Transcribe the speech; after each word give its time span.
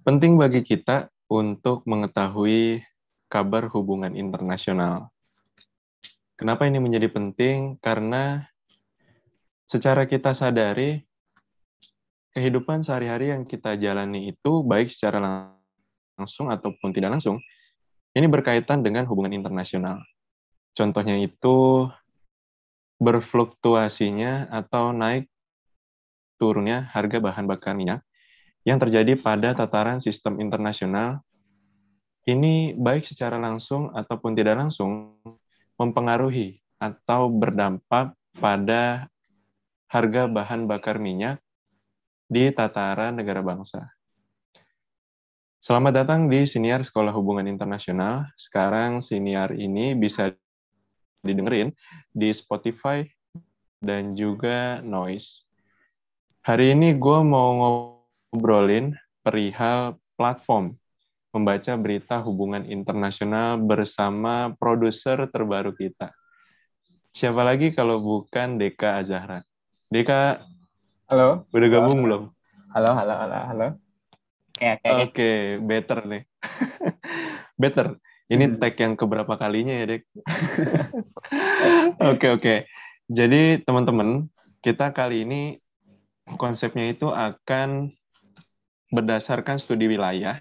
Penting 0.00 0.40
bagi 0.40 0.64
kita 0.64 1.12
untuk 1.30 1.86
mengetahui 1.86 2.82
kabar 3.30 3.70
hubungan 3.70 4.16
internasional. 4.18 5.12
Kenapa 6.34 6.66
ini 6.66 6.82
menjadi 6.82 7.06
penting? 7.12 7.78
Karena 7.78 8.42
secara 9.70 10.08
kita 10.08 10.34
sadari, 10.34 11.04
kehidupan 12.34 12.82
sehari-hari 12.82 13.30
yang 13.30 13.46
kita 13.46 13.78
jalani 13.78 14.34
itu 14.34 14.66
baik 14.66 14.90
secara 14.90 15.52
langsung 16.18 16.50
ataupun 16.50 16.90
tidak 16.90 17.20
langsung, 17.20 17.38
ini 18.16 18.26
berkaitan 18.26 18.82
dengan 18.82 19.06
hubungan 19.06 19.30
internasional. 19.30 20.02
Contohnya 20.74 21.20
itu 21.22 21.86
berfluktuasinya 22.98 24.50
atau 24.50 24.90
naik 24.90 25.30
turunnya 26.40 26.88
harga 26.96 27.20
bahan 27.20 27.44
bakar 27.44 27.76
minyak 27.76 28.00
yang 28.64 28.80
terjadi 28.80 29.20
pada 29.20 29.52
tataran 29.52 30.00
sistem 30.00 30.40
internasional 30.40 31.20
ini 32.24 32.72
baik 32.72 33.04
secara 33.04 33.36
langsung 33.36 33.92
ataupun 33.92 34.32
tidak 34.32 34.56
langsung 34.56 35.20
mempengaruhi 35.76 36.60
atau 36.80 37.28
berdampak 37.28 38.16
pada 38.40 39.08
harga 39.92 40.28
bahan 40.28 40.64
bakar 40.64 40.96
minyak 40.96 41.40
di 42.30 42.48
tataran 42.54 43.16
negara 43.18 43.42
bangsa. 43.42 43.90
Selamat 45.60 46.04
datang 46.04 46.30
di 46.30 46.48
Siniar 46.48 46.86
Sekolah 46.86 47.12
Hubungan 47.12 47.44
Internasional. 47.44 48.30
Sekarang 48.38 49.04
Siniar 49.04 49.52
ini 49.52 49.92
bisa 49.92 50.32
didengerin 51.20 51.74
di 52.16 52.32
Spotify 52.32 53.04
dan 53.82 54.16
juga 54.16 54.80
Noise. 54.80 55.49
Hari 56.40 56.72
ini 56.72 56.96
gue 56.96 57.18
mau 57.20 57.52
ngobrolin 57.52 58.96
perihal 59.20 60.00
platform 60.16 60.72
membaca 61.36 61.76
berita 61.76 62.16
hubungan 62.24 62.64
internasional 62.64 63.60
bersama 63.60 64.48
produser 64.56 65.28
terbaru 65.28 65.76
kita. 65.76 66.08
Siapa 67.12 67.44
lagi 67.44 67.76
kalau 67.76 68.00
bukan 68.00 68.56
Deka 68.56 69.04
Azahra? 69.04 69.44
Deka, 69.92 70.40
halo. 71.12 71.44
Udah 71.52 71.68
gabung 71.68 72.00
halo. 72.00 72.04
belum? 72.08 72.22
Halo, 72.72 72.90
halo, 72.96 73.14
halo, 73.20 73.38
halo. 73.44 73.68
Oke, 74.56 74.80
okay, 74.80 74.96
okay, 75.12 75.36
better 75.60 76.08
nih. 76.08 76.22
better. 77.60 78.00
Ini 78.32 78.44
hmm. 78.48 78.56
tag 78.56 78.80
yang 78.80 78.96
keberapa 78.96 79.36
kalinya 79.36 79.76
ya, 79.76 79.84
Dek? 79.92 80.08
Oke, 80.16 80.24
oke. 80.24 82.16
Okay, 82.16 82.30
okay. 82.32 82.58
Jadi, 83.12 83.60
teman-teman, 83.60 84.24
kita 84.64 84.88
kali 84.96 85.28
ini 85.28 85.60
konsepnya 86.38 86.92
itu 86.92 87.08
akan 87.08 87.90
berdasarkan 88.90 89.58
studi 89.62 89.86
wilayah. 89.90 90.38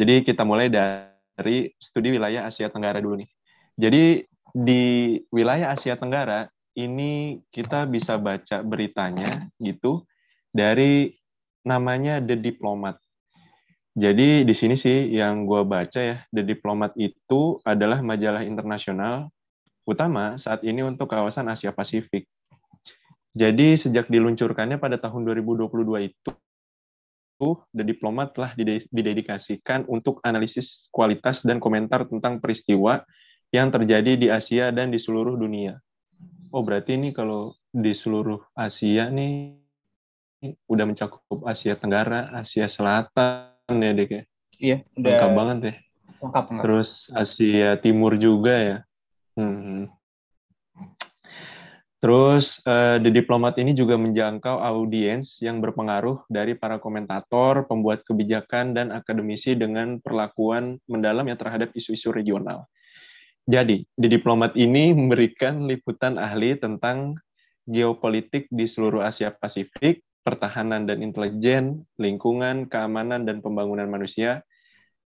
Jadi, 0.00 0.24
kita 0.24 0.42
mulai 0.48 0.72
dari 0.72 1.72
studi 1.76 2.16
wilayah 2.16 2.48
Asia 2.48 2.72
Tenggara 2.72 3.00
dulu 3.04 3.20
nih. 3.20 3.30
Jadi, 3.76 4.24
di 4.50 5.16
wilayah 5.30 5.76
Asia 5.76 5.94
Tenggara, 5.94 6.48
ini 6.74 7.42
kita 7.50 7.84
bisa 7.86 8.16
baca 8.16 8.62
beritanya 8.62 9.50
gitu 9.60 10.06
dari 10.50 11.14
namanya 11.66 12.18
The 12.22 12.38
Diplomat. 12.38 12.98
Jadi 13.90 14.46
di 14.46 14.54
sini 14.54 14.78
sih 14.78 15.10
yang 15.12 15.44
gue 15.44 15.66
baca 15.66 15.98
ya, 15.98 16.16
The 16.30 16.46
Diplomat 16.46 16.94
itu 16.94 17.58
adalah 17.66 17.98
majalah 18.00 18.46
internasional 18.46 19.28
utama 19.82 20.38
saat 20.38 20.62
ini 20.62 20.86
untuk 20.86 21.10
kawasan 21.10 21.50
Asia 21.50 21.74
Pasifik. 21.74 22.24
Jadi 23.40 23.80
sejak 23.80 24.12
diluncurkannya 24.12 24.76
pada 24.76 25.00
tahun 25.00 25.24
2022 25.24 26.12
itu, 26.12 27.48
The 27.72 27.84
Diplomat 27.88 28.36
telah 28.36 28.52
didedikasikan 28.92 29.88
untuk 29.88 30.20
analisis 30.20 30.92
kualitas 30.92 31.40
dan 31.40 31.56
komentar 31.56 32.04
tentang 32.04 32.36
peristiwa 32.36 33.00
yang 33.48 33.72
terjadi 33.72 34.20
di 34.20 34.28
Asia 34.28 34.68
dan 34.68 34.92
di 34.92 35.00
seluruh 35.00 35.40
dunia. 35.40 35.80
Oh 36.52 36.60
berarti 36.60 37.00
ini 37.00 37.16
kalau 37.16 37.56
di 37.72 37.96
seluruh 37.96 38.44
Asia 38.52 39.08
nih 39.08 39.56
udah 40.68 40.84
mencakup 40.84 41.40
Asia 41.48 41.80
Tenggara, 41.80 42.28
Asia 42.36 42.68
Selatan 42.68 43.72
ya 43.72 43.92
dek 43.96 44.10
ya. 44.10 44.22
Iya, 44.60 44.76
udah 45.00 45.08
lengkap 45.08 45.30
banget 45.32 45.58
ya. 45.64 45.74
Lengkap, 46.20 46.44
lengkap. 46.44 46.62
Terus 46.68 46.90
Asia 47.16 47.70
Timur 47.80 48.20
juga 48.20 48.52
ya. 48.52 48.78
Hmm. 49.40 49.88
Terus 52.00 52.64
uh, 52.64 52.96
The 52.96 53.12
Diplomat 53.12 53.60
ini 53.60 53.76
juga 53.76 54.00
menjangkau 54.00 54.56
audiens 54.56 55.36
yang 55.44 55.60
berpengaruh 55.60 56.24
dari 56.32 56.56
para 56.56 56.80
komentator, 56.80 57.68
pembuat 57.68 58.08
kebijakan, 58.08 58.72
dan 58.72 58.88
akademisi 58.88 59.52
dengan 59.52 60.00
perlakuan 60.00 60.80
mendalam 60.88 61.28
ya 61.28 61.36
terhadap 61.36 61.76
isu-isu 61.76 62.08
regional. 62.08 62.64
Jadi, 63.44 63.84
The 64.00 64.08
Diplomat 64.16 64.56
ini 64.56 64.96
memberikan 64.96 65.68
liputan 65.68 66.16
ahli 66.16 66.56
tentang 66.56 67.20
geopolitik 67.68 68.48
di 68.48 68.64
seluruh 68.64 69.04
Asia 69.04 69.28
Pasifik, 69.28 70.00
pertahanan 70.24 70.88
dan 70.88 71.04
intelijen, 71.04 71.84
lingkungan, 72.00 72.64
keamanan 72.64 73.28
dan 73.28 73.44
pembangunan 73.44 73.92
manusia, 73.92 74.40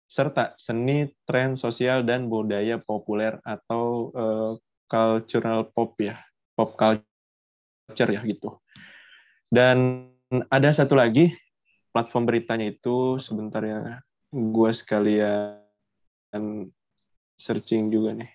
serta 0.09 0.57
seni, 0.57 1.13
tren 1.29 1.53
sosial 1.53 2.01
dan 2.01 2.33
budaya 2.33 2.81
populer 2.81 3.37
atau 3.45 4.09
uh, 4.17 4.51
cultural 4.89 5.69
pop 5.69 5.93
ya, 6.01 6.17
pop 6.59 6.75
culture 6.75 8.11
ya 8.11 8.19
gitu. 8.27 8.59
Dan 9.47 10.11
ada 10.51 10.75
satu 10.75 10.99
lagi 10.99 11.31
platform 11.95 12.27
beritanya 12.27 12.67
itu 12.67 13.15
sebentar 13.23 13.63
ya, 13.63 14.03
gue 14.35 14.71
sekalian 14.75 15.63
searching 17.39 17.87
juga 17.87 18.11
nih. 18.11 18.27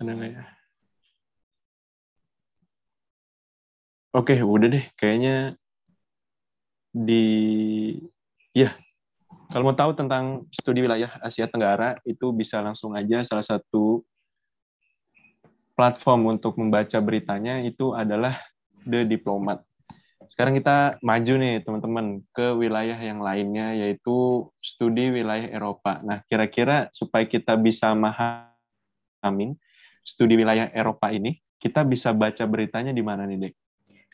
Ada 0.00 0.10
nggak 0.16 0.30
ya? 0.32 0.44
Oke, 4.16 4.40
udah 4.40 4.68
deh. 4.72 4.84
Kayaknya 4.96 5.60
di 6.90 7.28
ya 8.50 8.74
kalau 9.52 9.70
mau 9.70 9.78
tahu 9.78 9.94
tentang 9.94 10.42
studi 10.50 10.82
wilayah 10.82 11.14
Asia 11.22 11.46
Tenggara 11.46 11.94
itu 12.02 12.34
bisa 12.34 12.58
langsung 12.58 12.98
aja 12.98 13.22
salah 13.22 13.46
satu 13.46 14.02
platform 15.80 16.36
untuk 16.36 16.60
membaca 16.60 17.00
beritanya 17.00 17.64
itu 17.64 17.96
adalah 17.96 18.36
The 18.84 19.08
Diplomat. 19.08 19.64
Sekarang 20.28 20.52
kita 20.52 21.00
maju 21.00 21.32
nih 21.40 21.64
teman-teman 21.64 22.20
ke 22.36 22.52
wilayah 22.52 23.00
yang 23.00 23.24
lainnya 23.24 23.72
yaitu 23.72 24.44
studi 24.60 25.08
wilayah 25.08 25.48
Eropa. 25.48 26.04
Nah, 26.04 26.20
kira-kira 26.28 26.92
supaya 26.92 27.24
kita 27.24 27.56
bisa 27.56 27.96
memahami 27.96 29.56
studi 30.04 30.36
wilayah 30.36 30.68
Eropa 30.76 31.08
ini, 31.16 31.40
kita 31.56 31.80
bisa 31.88 32.12
baca 32.12 32.44
beritanya 32.44 32.92
di 32.92 33.00
mana 33.00 33.24
nih, 33.24 33.48
Dek? 33.48 33.54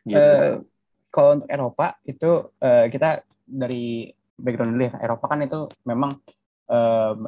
Gitu. 0.06 0.22
Uh, 0.22 0.62
kalau 1.10 1.42
untuk 1.42 1.50
Eropa 1.50 1.98
itu 2.06 2.30
uh, 2.62 2.86
kita 2.86 3.26
dari 3.42 4.14
background 4.38 4.78
dulu 4.78 4.84
ya. 4.86 4.94
Eropa 5.02 5.34
kan 5.34 5.42
itu 5.42 5.66
memang 5.82 6.22
uh, 6.70 7.26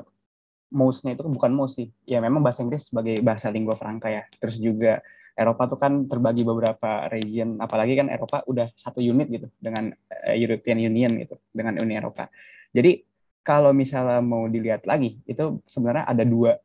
most-nya 0.69 1.17
itu 1.17 1.25
bukan 1.25 1.53
most 1.53 1.81
sih. 1.81 1.89
Ya 2.05 2.21
memang 2.21 2.45
bahasa 2.45 2.65
Inggris 2.65 2.89
sebagai 2.93 3.21
bahasa 3.25 3.49
lingua 3.49 3.75
franca 3.77 4.09
ya. 4.13 4.25
Terus 4.41 4.61
juga 4.61 5.01
Eropa 5.39 5.71
tuh 5.71 5.79
kan 5.79 6.11
terbagi 6.11 6.43
beberapa 6.43 7.07
region, 7.15 7.63
apalagi 7.63 7.95
kan 7.95 8.11
Eropa 8.11 8.43
udah 8.51 8.75
satu 8.75 8.99
unit 8.99 9.31
gitu 9.31 9.47
dengan 9.63 9.95
uh, 9.95 10.35
European 10.35 10.83
Union 10.83 11.15
gitu, 11.23 11.39
dengan 11.55 11.79
Uni 11.79 11.95
Eropa. 11.95 12.27
Jadi 12.75 13.07
kalau 13.47 13.71
misalnya 13.71 14.19
mau 14.19 14.51
dilihat 14.51 14.83
lagi, 14.83 15.23
itu 15.31 15.63
sebenarnya 15.63 16.11
ada 16.11 16.27
dua 16.27 16.59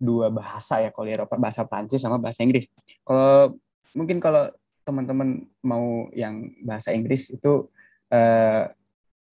dua 0.00 0.32
bahasa 0.32 0.80
ya 0.80 0.88
kalau 0.88 1.06
di 1.06 1.14
Eropa, 1.14 1.36
bahasa 1.36 1.68
Prancis 1.68 2.00
sama 2.00 2.16
bahasa 2.16 2.40
Inggris. 2.40 2.64
Kalau 3.04 3.60
mungkin 3.92 4.18
kalau 4.24 4.48
teman-teman 4.88 5.44
mau 5.60 6.08
yang 6.16 6.48
bahasa 6.64 6.96
Inggris 6.96 7.28
itu 7.28 7.68
uh, 8.08 8.64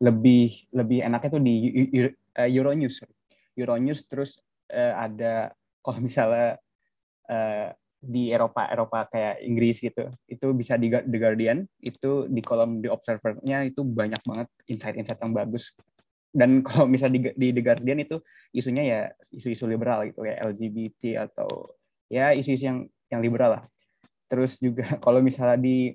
lebih 0.03 0.67
lebih 0.75 0.99
enaknya 0.99 1.29
tuh 1.31 1.43
di 1.43 1.55
uh, 2.35 2.49
Euronews. 2.49 3.07
Euronews 3.57 4.07
terus 4.07 4.39
uh, 4.71 4.93
ada 4.97 5.51
kalau 5.81 5.99
misalnya 5.99 6.59
uh, 7.29 7.69
di 8.01 8.33
Eropa 8.33 8.65
Eropa 8.65 9.05
kayak 9.13 9.45
Inggris 9.45 9.77
gitu 9.77 10.09
itu 10.25 10.47
bisa 10.57 10.73
di 10.77 10.89
The 10.89 11.17
Guardian 11.21 11.69
itu 11.85 12.25
di 12.25 12.41
kolom 12.41 12.81
di 12.81 12.89
Observer-nya 12.89 13.69
itu 13.69 13.85
banyak 13.85 14.21
banget 14.25 14.49
insight-insight 14.65 15.21
yang 15.21 15.37
bagus 15.37 15.77
dan 16.33 16.59
kalau 16.67 16.89
misalnya 16.89 17.17
di, 17.17 17.21
di 17.37 17.47
The 17.53 17.61
Guardian 17.61 18.01
itu 18.01 18.17
isunya 18.57 18.83
ya 18.83 18.99
isu-isu 19.29 19.69
liberal 19.69 20.09
gitu 20.09 20.25
ya 20.25 20.41
LGBT 20.49 21.29
atau 21.29 21.77
ya 22.09 22.33
isu-isu 22.33 22.65
yang 22.65 22.79
yang 23.13 23.21
liberal 23.21 23.59
lah 23.59 23.63
Terus 24.31 24.55
juga 24.63 24.87
kalau 25.05 25.19
misalnya 25.19 25.59
di 25.59 25.91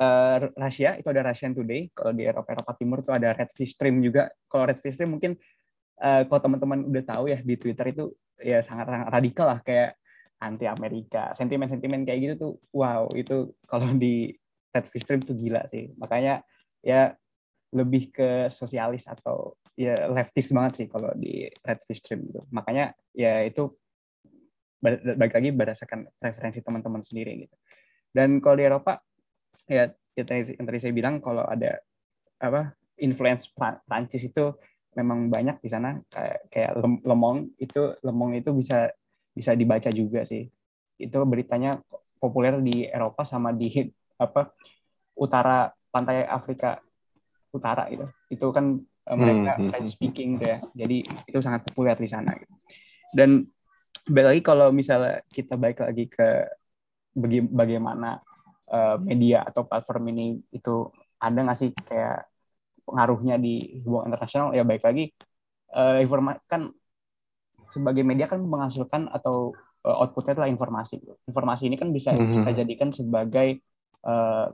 uh, 0.00 0.36
Rusia 0.56 0.96
itu 0.96 1.08
ada 1.12 1.28
Russian 1.28 1.52
Today, 1.52 1.92
kalau 1.92 2.16
di 2.16 2.24
Eropa 2.24 2.56
Eropa 2.56 2.72
Timur 2.80 3.04
itu 3.04 3.12
ada 3.12 3.36
Red 3.36 3.52
Fish 3.52 3.76
Stream 3.76 4.00
juga. 4.00 4.32
Kalau 4.48 4.64
Red 4.64 4.80
Fish 4.80 4.96
Stream 4.96 5.20
mungkin 5.20 5.36
uh, 6.00 6.22
kalau 6.26 6.40
teman-teman 6.40 6.88
udah 6.90 7.04
tahu 7.04 7.24
ya 7.30 7.38
di 7.42 7.54
Twitter 7.58 7.86
itu 7.92 8.04
ya 8.40 8.64
sangat 8.64 8.90
sangat 8.90 9.08
radikal 9.10 9.46
lah 9.50 9.60
kayak 9.62 9.98
anti 10.42 10.66
Amerika, 10.68 11.32
sentimen-sentimen 11.32 12.04
kayak 12.04 12.20
gitu 12.20 12.34
tuh 12.36 12.52
wow 12.74 13.08
itu 13.14 13.54
kalau 13.64 13.88
di 13.94 14.34
Fish 14.90 15.06
Stream 15.06 15.22
itu 15.22 15.32
gila 15.38 15.62
sih. 15.70 15.94
Makanya 15.94 16.42
ya 16.82 17.14
lebih 17.70 18.10
ke 18.10 18.50
sosialis 18.50 19.06
atau 19.06 19.54
ya 19.74 20.06
leftist 20.10 20.54
banget 20.54 20.72
sih 20.82 20.86
kalau 20.90 21.10
di 21.14 21.46
Red 21.62 21.80
Fish 21.86 22.02
Stream 22.02 22.26
gitu. 22.26 22.42
Makanya 22.50 22.94
ya 23.14 23.46
itu 23.46 23.70
balik 24.84 25.32
lagi 25.32 25.50
berdasarkan 25.54 26.10
preferensi 26.20 26.60
teman-teman 26.60 27.00
sendiri 27.00 27.46
gitu. 27.46 27.56
Dan 28.12 28.42
kalau 28.42 28.56
di 28.58 28.64
Eropa 28.66 29.00
ya 29.64 29.88
yang 30.14 30.66
tadi 30.66 30.78
saya 30.78 30.94
bilang 30.94 31.18
kalau 31.18 31.42
ada 31.42 31.80
apa 32.38 32.74
influence 33.00 33.50
Prancis 33.56 34.22
itu 34.22 34.54
memang 34.94 35.28
banyak 35.28 35.60
di 35.60 35.68
sana 35.68 35.98
kayak 36.10 36.38
kayak 36.50 36.70
Lemong 37.02 37.52
itu 37.58 37.94
Lemong 38.02 38.38
itu 38.38 38.50
bisa 38.54 38.90
bisa 39.34 39.52
dibaca 39.58 39.90
juga 39.90 40.22
sih 40.22 40.46
itu 40.98 41.18
beritanya 41.26 41.82
populer 42.22 42.62
di 42.62 42.86
Eropa 42.86 43.26
sama 43.26 43.50
di 43.50 43.68
apa 44.16 44.54
utara 45.18 45.70
pantai 45.90 46.26
Afrika 46.26 46.78
Utara 47.54 47.86
gitu 47.90 48.06
itu 48.30 48.46
kan 48.50 48.78
eh, 48.82 49.16
mereka 49.18 49.54
hmm, 49.54 49.60
hmm, 49.62 49.68
French 49.70 49.90
hmm. 49.90 49.94
speaking 49.94 50.28
gitu 50.38 50.44
ya 50.46 50.58
jadi 50.74 50.96
itu 51.26 51.38
sangat 51.42 51.66
populer 51.70 51.94
di 51.98 52.08
sana 52.10 52.34
gitu. 52.34 52.54
dan 53.14 53.46
balik 54.10 54.26
lagi 54.34 54.42
kalau 54.42 54.68
misalnya 54.74 55.22
kita 55.30 55.54
balik 55.54 55.80
lagi 55.80 56.10
ke 56.10 56.50
bagaimana 57.54 58.18
uh, 58.68 58.98
media 58.98 59.46
atau 59.46 59.64
platform 59.64 60.10
ini 60.12 60.42
itu 60.50 60.90
ada 61.22 61.38
nggak 61.40 61.56
sih 61.56 61.70
kayak 61.72 62.26
pengaruhnya 62.84 63.40
di 63.40 63.80
hubungan 63.82 64.12
internasional 64.12 64.52
ya 64.52 64.62
baik 64.62 64.84
lagi 64.84 65.10
uh, 65.74 65.98
eh, 65.98 66.06
informasi 66.06 66.40
kan 66.46 66.70
sebagai 67.68 68.04
media 68.06 68.28
kan 68.28 68.44
menghasilkan 68.44 69.08
atau 69.10 69.56
uh, 69.84 69.96
outputnya 70.04 70.38
adalah 70.38 70.50
informasi. 70.52 71.00
Informasi 71.26 71.66
ini 71.68 71.76
kan 71.80 71.90
bisa 71.90 72.12
mm-hmm. 72.12 72.44
kita 72.44 72.50
jadikan 72.64 72.88
sebagai 72.92 73.60
uh, 74.04 74.52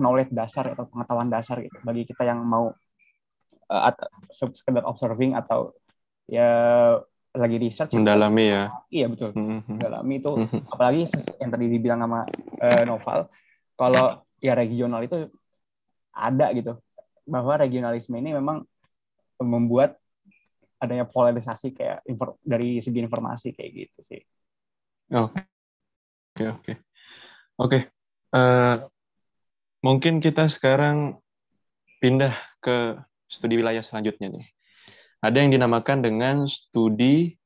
knowledge 0.00 0.32
dasar 0.32 0.72
atau 0.72 0.88
pengetahuan 0.88 1.28
dasar 1.28 1.60
gitu 1.60 1.76
bagi 1.84 2.08
kita 2.08 2.24
yang 2.24 2.40
mau 2.44 2.72
uh, 3.68 3.82
at- 3.92 4.08
sekedar 4.32 4.84
observing 4.88 5.36
atau 5.36 5.76
ya 6.30 6.48
lagi 7.30 7.56
research 7.62 7.94
mendalami 7.94 8.44
ya 8.50 8.62
iya 8.90 9.06
betul 9.06 9.30
mm-hmm. 9.34 9.76
mendalami 9.76 10.14
itu 10.18 10.32
mm-hmm. 10.34 10.60
apalagi 10.72 11.02
yang 11.38 11.50
tadi 11.50 11.66
dibilang 11.70 12.00
sama 12.02 12.20
uh, 12.58 12.82
Noval 12.86 13.20
kalau 13.78 14.24
ya 14.42 14.56
regional 14.56 15.04
itu 15.04 15.30
ada 16.10 16.50
gitu 16.56 16.74
bahwa 17.26 17.60
regionalisme 17.60 18.16
ini 18.16 18.36
memang 18.36 18.64
membuat 19.40 19.96
adanya 20.80 21.04
polarisasi 21.04 21.76
kayak 21.76 22.00
dari 22.40 22.80
segi 22.80 23.00
informasi 23.04 23.52
kayak 23.52 23.70
gitu 23.72 24.00
sih. 24.04 24.20
Oke, 25.12 25.44
oke, 26.40 26.44
oke, 26.56 26.72
oke. 27.60 27.78
Eh, 28.30 28.76
mungkin 29.84 30.24
kita 30.24 30.48
sekarang 30.48 31.20
pindah 32.00 32.32
ke 32.64 32.96
studi 33.28 33.60
wilayah 33.60 33.84
selanjutnya 33.84 34.32
nih. 34.32 34.46
Ada 35.20 35.36
yang 35.44 35.52
dinamakan 35.52 36.00
dengan 36.00 36.36
studi 36.48 37.36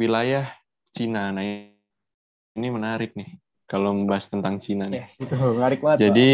wilayah 0.00 0.48
Cina. 0.96 1.28
Nah 1.28 1.44
ini 2.56 2.68
menarik 2.72 3.12
nih 3.12 3.36
kalau 3.68 3.92
membahas 3.92 4.32
tentang 4.32 4.64
Cina 4.64 4.88
nih. 4.88 5.04
Yes, 5.04 5.20
itu 5.20 5.34
menarik 5.36 5.84
banget. 5.84 6.08
Jadi 6.08 6.32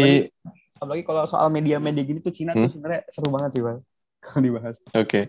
apalagi 0.85 1.01
kalau 1.01 1.25
soal 1.25 1.49
media-media 1.49 2.05
gini 2.05 2.21
tuh 2.21 2.29
Cina 2.29 2.53
hmm? 2.53 2.69
tuh 2.69 2.77
sebenarnya 2.77 3.01
seru 3.09 3.33
banget 3.33 3.57
sih 3.57 3.63
bang 3.65 3.81
kalau 4.25 4.41
dibahas. 4.41 4.77
Oke, 4.93 4.93
okay. 5.05 5.23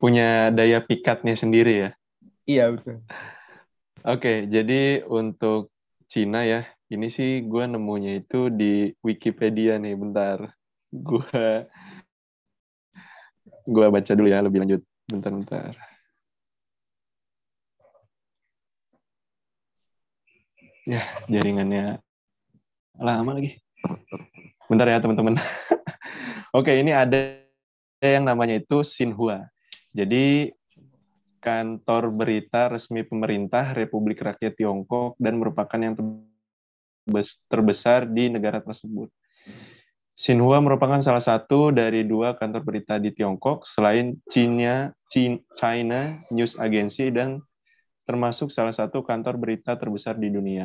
punya 0.00 0.48
daya 0.52 0.80
pikatnya 0.84 1.36
sendiri 1.36 1.74
ya. 1.88 1.90
Iya 2.44 2.64
betul. 2.76 3.00
Oke, 4.04 4.20
okay, 4.20 4.38
jadi 4.52 5.04
untuk 5.08 5.72
Cina 6.12 6.44
ya, 6.44 6.68
ini 6.92 7.08
sih 7.08 7.40
gue 7.48 7.64
nemunya 7.64 8.20
itu 8.20 8.52
di 8.52 8.92
Wikipedia 9.00 9.80
nih, 9.80 9.96
bentar. 9.96 10.52
Gue 10.92 11.24
gue 13.64 13.86
baca 13.88 14.12
dulu 14.12 14.28
ya 14.28 14.44
lebih 14.44 14.60
lanjut. 14.60 14.80
Bentar-bentar. 15.08 15.72
Ya, 20.84 21.00
jaringannya 21.32 22.04
lama 23.00 23.40
lagi. 23.40 23.56
Bentar 24.64 24.88
ya 24.88 24.98
teman-teman. 25.00 25.36
Oke, 26.56 26.72
ini 26.72 26.94
ada 26.94 27.36
yang 28.00 28.24
namanya 28.24 28.56
itu 28.56 28.80
Xinhua. 28.80 29.44
Jadi 29.92 30.48
kantor 31.44 32.08
berita 32.08 32.72
resmi 32.72 33.04
pemerintah 33.04 33.76
Republik 33.76 34.24
Rakyat 34.24 34.56
Tiongkok 34.56 35.20
dan 35.20 35.36
merupakan 35.36 35.76
yang 35.76 35.92
terbesar 37.52 38.08
di 38.08 38.32
negara 38.32 38.64
tersebut. 38.64 39.12
Xinhua 40.16 40.64
merupakan 40.64 41.04
salah 41.04 41.20
satu 41.20 41.68
dari 41.68 42.06
dua 42.06 42.32
kantor 42.32 42.64
berita 42.64 42.96
di 42.96 43.12
Tiongkok 43.12 43.68
selain 43.68 44.16
China, 44.32 44.88
China 45.60 46.00
News 46.32 46.56
Agency 46.56 47.12
dan 47.12 47.44
termasuk 48.08 48.48
salah 48.48 48.72
satu 48.72 49.04
kantor 49.04 49.36
berita 49.36 49.76
terbesar 49.76 50.16
di 50.16 50.32
dunia. 50.32 50.64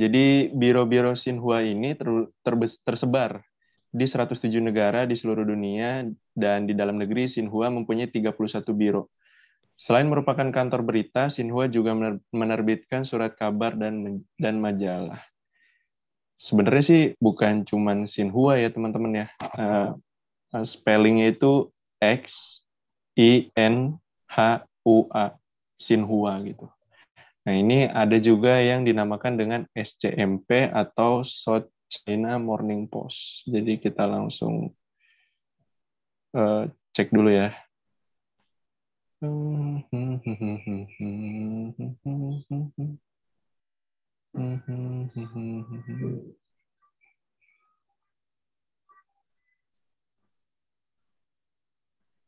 Jadi 0.00 0.48
biro-biro 0.56 1.12
Xinhua 1.12 1.60
ini 1.60 1.92
ter, 1.92 2.08
ter, 2.40 2.54
tersebar 2.88 3.44
di 3.92 4.08
107 4.08 4.48
negara 4.64 5.04
di 5.04 5.12
seluruh 5.12 5.44
dunia 5.44 6.08
dan 6.32 6.64
di 6.64 6.72
dalam 6.72 6.96
negeri 6.96 7.28
Xinhua 7.28 7.68
mempunyai 7.68 8.08
31 8.08 8.32
biro. 8.72 9.12
Selain 9.76 10.08
merupakan 10.08 10.48
kantor 10.48 10.88
berita, 10.88 11.28
Xinhua 11.28 11.68
juga 11.68 11.92
menerbitkan 12.32 13.04
surat 13.04 13.36
kabar 13.36 13.76
dan 13.76 14.24
dan 14.40 14.56
majalah. 14.56 15.20
Sebenarnya 16.40 16.84
sih 16.84 17.02
bukan 17.20 17.68
cuman 17.68 18.08
Xinhua 18.08 18.56
ya 18.56 18.72
teman-teman 18.72 19.24
ya. 19.24 19.26
Uh, 19.52 19.92
spellingnya 20.64 21.36
itu 21.36 21.68
X 22.00 22.56
I 23.20 23.52
N 23.52 24.00
H 24.32 24.64
U 24.88 25.12
A 25.12 25.36
Xinhua 25.76 26.40
gitu. 26.48 26.64
Nah, 27.40 27.54
ini 27.56 27.88
ada 27.88 28.20
juga 28.20 28.60
yang 28.60 28.84
dinamakan 28.84 29.34
dengan 29.40 29.60
SCMP 29.72 30.68
atau 30.68 31.24
South 31.24 31.72
China 31.88 32.36
Morning 32.36 32.84
Post. 32.86 33.48
Jadi 33.48 33.80
kita 33.80 34.04
langsung 34.04 34.70
uh, 36.36 36.68
cek 36.92 37.10
dulu 37.10 37.32
ya. 37.32 37.50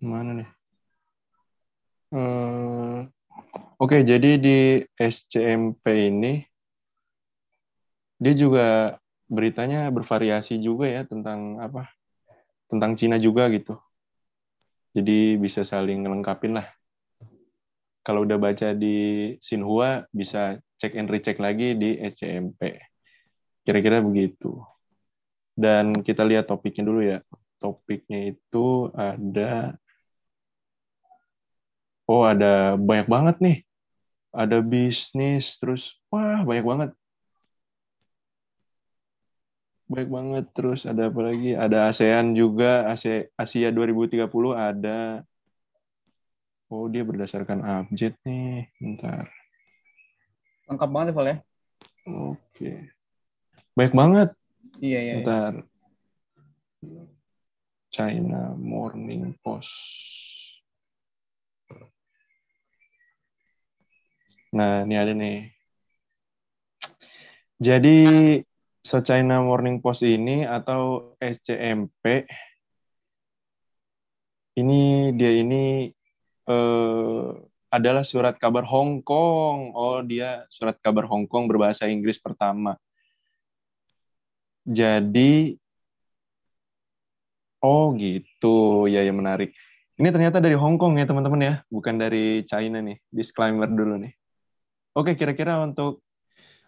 Mana 0.02 0.30
nih? 0.34 0.50
Uh, 2.12 2.51
Oke, 3.82 4.06
jadi 4.06 4.38
di 4.38 4.78
SCMP 4.94 5.82
ini 6.06 6.38
dia 8.22 8.30
juga 8.38 8.94
beritanya 9.26 9.90
bervariasi 9.90 10.62
juga 10.62 10.86
ya 10.86 11.02
tentang 11.02 11.58
apa? 11.58 11.90
Tentang 12.70 12.94
Cina 12.94 13.18
juga 13.18 13.50
gitu. 13.50 13.74
Jadi 14.94 15.34
bisa 15.34 15.66
saling 15.66 16.06
ngelengkapin 16.06 16.62
lah. 16.62 16.70
Kalau 18.06 18.22
udah 18.22 18.38
baca 18.38 18.70
di 18.70 19.34
Xinhua 19.42 20.06
bisa 20.14 20.62
cek 20.78 20.94
and 20.94 21.10
recheck 21.10 21.42
lagi 21.42 21.74
di 21.74 21.98
SCMP. 21.98 22.78
Kira-kira 23.66 23.98
begitu. 23.98 24.62
Dan 25.58 26.06
kita 26.06 26.22
lihat 26.22 26.46
topiknya 26.46 26.86
dulu 26.86 27.02
ya. 27.02 27.18
Topiknya 27.58 28.30
itu 28.30 28.94
ada 28.94 29.74
Oh, 32.06 32.22
ada 32.26 32.74
banyak 32.76 33.06
banget 33.08 33.36
nih 33.40 33.56
ada 34.32 34.64
bisnis 34.64 35.60
terus 35.60 35.92
wah 36.08 36.40
banyak 36.42 36.64
banget. 36.64 36.90
Banyak 39.92 40.10
banget. 40.10 40.44
Terus 40.56 40.80
ada 40.88 41.12
apa 41.12 41.20
lagi? 41.20 41.52
Ada 41.52 41.92
ASEAN 41.92 42.32
juga 42.32 42.88
Asia, 42.88 43.28
Asia 43.36 43.68
2030 43.68 44.56
ada. 44.56 45.20
Oh 46.72 46.88
dia 46.88 47.04
berdasarkan 47.04 47.60
abjad 47.60 48.16
nih. 48.24 48.72
Bentar. 48.80 49.28
Lengkap 50.64 50.88
banget 50.88 51.08
ya 51.12 51.14
Val 51.14 51.28
ya? 51.28 51.36
Oke. 52.08 52.72
Baik 53.76 53.92
banget. 53.92 54.32
Iya 54.80 54.98
iya, 54.98 55.00
iya. 55.00 55.14
bentar. 55.20 55.52
China 57.92 58.56
Morning 58.56 59.36
Post 59.44 59.68
Nah, 64.56 64.84
ini 64.84 64.94
ada 65.02 65.12
nih. 65.16 65.36
Jadi, 67.66 67.88
China 68.82 69.34
Morning 69.48 69.78
Post 69.82 70.02
ini 70.04 70.44
atau 70.44 71.14
SCMP, 71.22 72.26
ini 74.60 75.10
dia 75.18 75.32
ini 75.42 75.88
eh, 76.48 77.28
adalah 77.72 78.04
surat 78.04 78.36
kabar 78.36 78.64
Hong 78.68 79.00
Kong. 79.00 79.72
Oh, 79.72 80.04
dia 80.04 80.44
surat 80.52 80.76
kabar 80.84 81.04
Hong 81.08 81.24
Kong 81.30 81.48
berbahasa 81.48 81.88
Inggris 81.88 82.20
pertama. 82.20 82.76
Jadi 84.66 85.56
Oh 87.62 87.94
gitu, 87.94 88.46
ya 88.90 89.06
ya 89.06 89.14
menarik. 89.14 89.54
Ini 89.94 90.08
ternyata 90.10 90.42
dari 90.42 90.58
Hong 90.58 90.74
Kong 90.82 90.98
ya 90.98 91.06
teman-teman 91.06 91.40
ya, 91.48 91.54
bukan 91.70 91.94
dari 91.94 92.42
China 92.50 92.82
nih. 92.82 92.98
Disclaimer 93.06 93.70
dulu 93.70 94.02
nih. 94.02 94.12
Oke, 94.92 95.16
kira-kira 95.16 95.60
untuk 95.64 96.04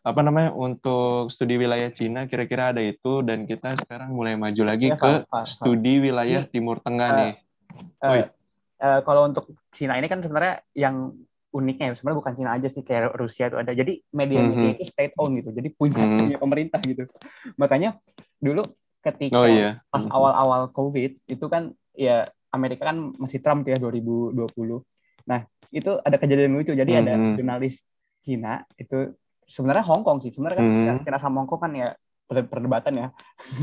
apa 0.05 0.21
namanya 0.21 0.53
untuk 0.53 1.33
studi 1.33 1.57
wilayah 1.57 1.89
Cina 1.89 2.29
kira-kira 2.29 2.77
ada 2.77 2.85
itu 2.85 3.25
dan 3.25 3.49
kita 3.49 3.73
sekarang 3.81 4.13
mulai 4.13 4.37
maju 4.37 4.63
lagi 4.69 4.93
ya, 4.93 5.01
ke 5.01 5.25
Pak, 5.25 5.45
studi 5.49 5.97
wilayah 5.97 6.45
ya. 6.45 6.51
Timur 6.53 6.77
Tengah 6.85 7.09
uh, 7.09 7.17
nih. 7.17 7.33
Uh, 8.05 8.25
uh, 8.85 9.01
kalau 9.01 9.25
untuk 9.33 9.49
Cina 9.73 9.97
ini 9.97 10.09
kan 10.13 10.21
sebenarnya 10.21 10.61
yang 10.77 11.17
uniknya 11.57 11.97
sebenarnya 11.97 12.19
bukan 12.21 12.35
Cina 12.37 12.51
aja 12.53 12.69
sih 12.69 12.85
kayak 12.85 13.17
Rusia 13.17 13.49
itu 13.49 13.57
ada. 13.57 13.73
Jadi 13.73 14.05
media-media 14.13 14.61
mm 14.61 14.65
-hmm. 14.73 14.77
itu 14.77 14.85
state 14.85 15.15
owned 15.17 15.41
gitu. 15.41 15.51
Jadi 15.57 15.69
punya, 15.73 16.03
mm 16.03 16.09
-hmm. 16.09 16.21
punya 16.21 16.37
pemerintah 16.37 16.81
gitu. 16.85 17.05
Makanya 17.57 17.97
dulu 18.43 18.69
ketika 19.05 19.37
oh, 19.37 19.45
iya. 19.45 19.85
pas 19.93 20.01
hmm. 20.01 20.17
awal-awal 20.17 20.73
COVID 20.73 21.29
itu 21.29 21.47
kan 21.53 21.77
ya 21.93 22.25
Amerika 22.49 22.89
kan 22.89 23.13
masih 23.21 23.45
Trump 23.45 23.69
ya 23.69 23.77
2020. 23.77 24.33
Nah, 25.29 25.45
itu 25.69 25.93
ada 26.01 26.17
kejadian 26.17 26.57
lucu. 26.57 26.73
Jadi 26.73 26.93
mm-hmm. 26.95 27.05
ada 27.05 27.15
hmm. 27.19 27.35
jurnalis 27.37 27.85
Cina 28.25 28.65
itu 28.81 29.13
sebenarnya 29.45 29.85
Hong 29.85 30.03
Kong 30.03 30.25
sih. 30.25 30.33
Sebenarnya 30.33 30.65
kan 30.65 30.67
mm-hmm. 30.67 31.05
Cina 31.05 31.19
sama 31.21 31.45
Hong 31.45 31.51
Kong 31.51 31.63
kan 31.69 31.73
ya 31.77 31.93
perdebatan 32.27 32.95
ya. 32.97 33.09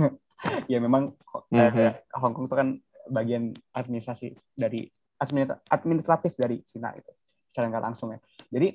ya 0.72 0.77
memang 0.77 1.18
mm-hmm. 1.50 2.13
Hong 2.22 2.34
Kong 2.38 2.46
itu 2.46 2.56
kan 2.56 2.70
bagian 3.10 3.58
administrasi 3.74 4.38
dari 4.53 4.86
administratif 5.74 6.38
dari 6.38 6.62
Cina 6.65 6.94
itu 6.94 7.10
secara 7.50 7.74
nggak 7.74 7.86
langsung 7.89 8.13
ya. 8.13 8.20
Jadi 8.53 8.68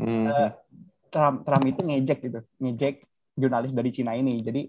mm-hmm. 0.00 0.24
uh, 0.26 0.50
Trump 1.12 1.44
Trump 1.44 1.64
itu 1.68 1.80
ngejek 1.84 2.18
gitu, 2.24 2.40
ngejek 2.64 3.04
jurnalis 3.36 3.76
dari 3.76 3.92
Cina 3.92 4.16
ini. 4.16 4.40
Jadi 4.40 4.64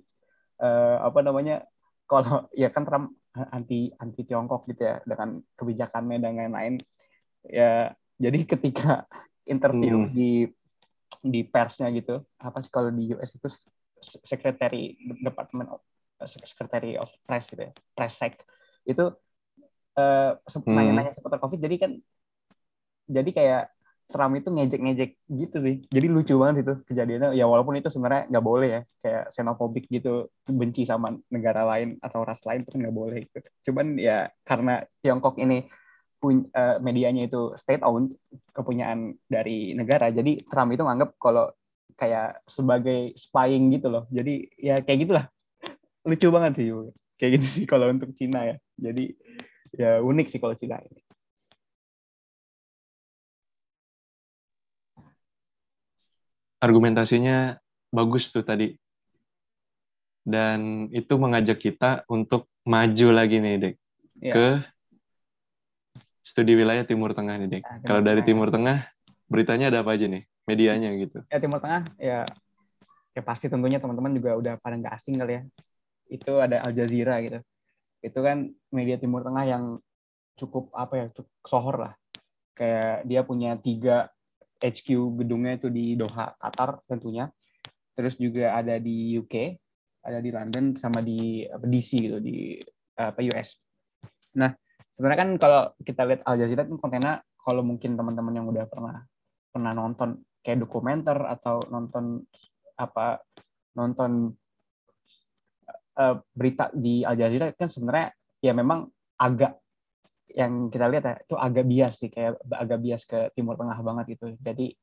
uh, 0.62 1.08
apa 1.08 1.20
namanya 1.24 1.64
kalau 2.08 2.48
ya 2.52 2.68
kan 2.72 2.84
Trump 2.84 3.16
anti 3.38 3.94
anti 4.02 4.22
Tiongkok 4.26 4.66
gitu 4.66 4.82
ya 4.82 4.98
dengan 5.06 5.38
kebijakannya 5.54 6.18
dan 6.18 6.34
lain-lain 6.34 6.74
ya 7.46 7.94
jadi 8.18 8.40
ketika 8.50 9.06
interview 9.46 10.10
hmm. 10.10 10.12
di 10.12 10.50
di 11.24 11.42
persnya 11.48 11.90
gitu 11.96 12.22
apa 12.38 12.58
sih 12.62 12.72
kalau 12.72 12.92
di 12.94 13.12
US 13.16 13.36
itu 13.36 13.48
secretary 14.24 14.96
department 15.24 15.74
of 15.74 15.82
secretary 16.44 16.98
of 16.98 17.10
press 17.26 17.50
gitu 17.50 17.70
ya 17.70 17.74
press 17.94 18.18
sec 18.18 18.38
itu 18.88 19.12
uh, 19.98 20.32
nanya-nanya 20.66 21.14
seputar 21.14 21.42
covid 21.42 21.60
jadi 21.60 21.76
kan 21.78 21.92
jadi 23.08 23.30
kayak 23.32 23.64
Trump 24.08 24.40
itu 24.40 24.48
ngejek-ngejek 24.48 25.20
gitu 25.28 25.58
sih. 25.60 25.76
Jadi 25.92 26.08
lucu 26.08 26.40
banget 26.40 26.64
itu 26.64 26.74
kejadiannya. 26.88 27.36
Ya 27.36 27.44
walaupun 27.44 27.76
itu 27.76 27.92
sebenarnya 27.92 28.32
nggak 28.32 28.46
boleh 28.46 28.70
ya, 28.72 28.82
kayak 29.04 29.24
xenophobic 29.36 29.84
gitu, 29.92 30.32
benci 30.48 30.88
sama 30.88 31.12
negara 31.28 31.68
lain 31.68 32.00
atau 32.00 32.24
ras 32.24 32.40
lain 32.48 32.64
itu 32.64 32.80
nggak 32.80 32.96
boleh 32.96 33.28
gitu. 33.28 33.48
Cuman 33.68 34.00
ya 34.00 34.32
karena 34.48 34.88
Tiongkok 35.04 35.36
ini 35.44 35.68
uh, 36.24 36.78
medianya 36.82 37.30
itu 37.30 37.54
state 37.56 37.84
owned, 37.86 38.18
kepunyaan 38.54 39.16
dari 39.30 39.74
negara. 39.78 40.10
Jadi 40.10 40.46
Trump 40.50 40.74
itu 40.74 40.84
nganggap 40.84 41.16
kalau 41.22 41.52
kayak 41.98 42.42
sebagai 42.46 43.14
spying 43.18 43.74
gitu 43.74 43.88
loh. 43.90 44.04
Jadi 44.10 44.50
ya 44.58 44.82
kayak 44.82 45.00
gitulah. 45.08 45.26
Lucu 46.08 46.28
banget 46.32 46.52
sih. 46.62 46.68
Kayak 47.18 47.32
gitu 47.42 47.48
sih 47.48 47.64
kalau 47.70 47.90
untuk 47.90 48.14
Cina 48.14 48.46
ya. 48.46 48.56
Jadi 48.78 49.14
ya 49.76 50.00
unik 50.02 50.28
sih 50.30 50.40
kalau 50.40 50.56
Cina 50.56 50.78
ini. 50.82 51.08
argumentasinya 56.62 57.58
bagus 57.94 58.30
tuh 58.34 58.44
tadi. 58.44 58.74
Dan 60.28 60.92
itu 60.92 61.16
mengajak 61.16 61.64
kita 61.64 62.04
untuk 62.12 62.52
maju 62.68 63.08
lagi 63.16 63.40
nih, 63.40 63.56
Dek. 63.64 63.76
Ya. 64.20 64.34
Ke 64.34 64.48
studi 66.28 66.54
wilayah 66.60 66.84
Timur 66.84 67.16
Tengah 67.16 67.40
nih, 67.40 67.48
Dek. 67.48 67.64
Nah, 67.64 67.80
Kalau 67.88 68.02
dari. 68.04 68.22
Timur 68.28 68.52
Tengah, 68.52 68.84
beritanya 69.32 69.72
ada 69.72 69.80
apa 69.84 69.96
aja 69.96 70.06
nih? 70.12 70.28
Medianya 70.48 70.90
gitu. 71.00 71.24
Ya, 71.32 71.40
Timur 71.40 71.64
Tengah, 71.64 71.88
ya 71.96 72.28
ya 73.18 73.22
pasti 73.26 73.50
tentunya 73.50 73.82
teman-teman 73.82 74.14
juga 74.14 74.38
udah 74.38 74.54
pada 74.62 74.78
nggak 74.78 74.94
asing 74.94 75.18
kali 75.18 75.40
ya. 75.40 75.44
Itu 76.12 76.38
ada 76.38 76.62
Al 76.62 76.76
Jazeera 76.76 77.18
gitu. 77.24 77.40
Itu 78.04 78.20
kan 78.22 78.52
media 78.70 79.00
Timur 79.02 79.24
Tengah 79.24 79.44
yang 79.48 79.64
cukup 80.38 80.70
apa 80.76 80.94
ya, 81.00 81.06
cukup 81.16 81.34
sohor 81.48 81.76
lah. 81.82 81.94
Kayak 82.54 83.08
dia 83.10 83.22
punya 83.26 83.58
tiga 83.58 84.12
HQ 84.62 85.18
gedungnya 85.24 85.58
itu 85.58 85.70
di 85.74 85.98
Doha, 85.98 86.38
Qatar 86.38 86.82
tentunya. 86.86 87.32
Terus 87.98 88.14
juga 88.22 88.54
ada 88.54 88.78
di 88.78 89.18
UK, 89.18 89.58
ada 90.06 90.22
di 90.22 90.30
London 90.30 90.78
sama 90.78 91.02
di 91.02 91.42
apa, 91.50 91.66
DC 91.66 91.90
gitu 91.98 92.18
di 92.22 92.62
apa 92.98 93.18
US. 93.34 93.58
Nah, 94.38 94.54
sebenarnya 94.98 95.20
kan 95.22 95.32
kalau 95.38 95.62
kita 95.86 96.02
lihat 96.10 96.22
Al 96.26 96.42
Jazeera 96.42 96.66
itu 96.66 96.82
kontennya 96.82 97.22
kalau 97.38 97.62
mungkin 97.62 97.94
teman-teman 97.94 98.34
yang 98.34 98.50
udah 98.50 98.66
pernah 98.66 99.06
pernah 99.54 99.72
nonton 99.78 100.26
kayak 100.42 100.66
dokumenter 100.66 101.22
atau 101.22 101.62
nonton 101.70 102.26
apa 102.82 103.22
nonton 103.78 104.34
uh, 106.02 106.18
berita 106.34 106.74
di 106.74 107.06
Al 107.06 107.14
Jazeera 107.14 107.54
kan 107.54 107.70
sebenarnya 107.70 108.10
ya 108.42 108.58
memang 108.58 108.90
agak 109.22 109.62
yang 110.34 110.74
kita 110.74 110.90
lihat 110.90 111.04
ya 111.06 111.16
itu 111.22 111.36
agak 111.38 111.66
bias 111.70 111.94
sih 112.02 112.10
kayak 112.10 112.42
agak 112.58 112.80
bias 112.82 113.06
ke 113.06 113.30
Timur 113.38 113.54
Tengah 113.54 113.78
banget 113.80 114.18
gitu. 114.18 114.34
Jadi 114.42 114.74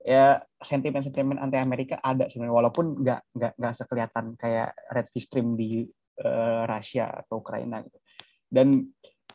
ya 0.00 0.40
sentimen-sentimen 0.64 1.36
anti 1.36 1.60
Amerika 1.60 2.00
ada 2.00 2.24
sebenarnya 2.26 2.56
walaupun 2.56 3.04
nggak 3.04 3.20
nggak 3.36 3.52
nggak 3.60 3.74
sekelihatan 3.76 4.24
kayak 4.40 4.72
Red 4.90 5.08
Stream 5.12 5.60
di 5.60 5.84
uh, 6.24 6.64
Rusia 6.64 7.12
atau 7.24 7.44
Ukraina 7.44 7.84
gitu. 7.84 7.98
Dan 8.48 8.88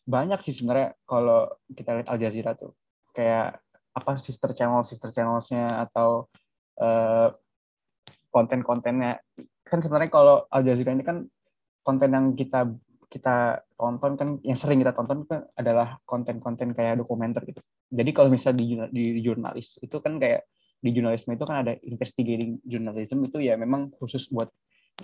banyak 0.04 0.40
sih 0.44 0.54
sebenarnya 0.56 1.00
kalau 1.08 1.48
kita 1.72 2.00
lihat 2.00 2.08
Al 2.12 2.20
Jazeera 2.20 2.52
tuh. 2.56 2.76
Kayak 3.16 3.64
apa 3.94 4.18
sister 4.18 4.52
channel 4.58 4.82
sister 4.82 5.14
channelsnya 5.14 5.88
atau 5.88 6.28
uh, 6.82 7.32
konten-kontennya. 8.34 9.22
Kan 9.64 9.80
sebenarnya 9.80 10.12
kalau 10.12 10.36
Al 10.52 10.66
Jazeera 10.68 10.92
ini 10.92 11.06
kan 11.06 11.24
konten 11.84 12.10
yang 12.12 12.36
kita 12.36 12.68
kita 13.08 13.62
tonton 13.78 14.18
kan 14.18 14.30
yang 14.42 14.58
sering 14.58 14.82
kita 14.82 14.90
tonton 14.98 15.22
kan 15.30 15.46
adalah 15.54 16.02
konten-konten 16.10 16.74
kayak 16.74 16.98
dokumenter 16.98 17.46
gitu. 17.46 17.62
Jadi 17.94 18.10
kalau 18.10 18.34
misalnya 18.34 18.58
di, 18.58 18.66
di, 18.90 19.04
di 19.20 19.22
jurnalis 19.22 19.78
itu 19.86 20.02
kan 20.02 20.18
kayak 20.18 20.50
di 20.84 20.90
jurnalisme 20.92 21.38
itu 21.38 21.46
kan 21.46 21.64
ada 21.64 21.78
investigating 21.86 22.60
journalism 22.66 23.22
itu 23.24 23.40
ya 23.40 23.54
memang 23.56 23.94
khusus 24.02 24.28
buat 24.34 24.50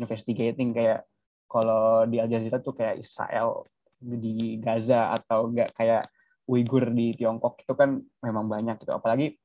investigating. 0.01 0.73
Kayak 0.73 1.05
kalau 1.45 2.09
di 2.09 2.17
Al 2.17 2.27
Jazeera 2.27 2.57
tuh 2.59 2.73
kayak 2.73 2.97
Israel 2.97 3.69
di 3.99 4.57
Gaza 4.63 5.11
atau 5.13 5.51
enggak 5.51 5.75
kayak 5.75 6.07
Uighur 6.49 6.89
di 6.89 7.13
Tiongkok 7.13 7.61
itu 7.61 7.73
kan 7.77 8.01
memang 8.25 8.49
banyak 8.49 8.81
gitu. 8.81 8.89
Apalagi 8.95 9.37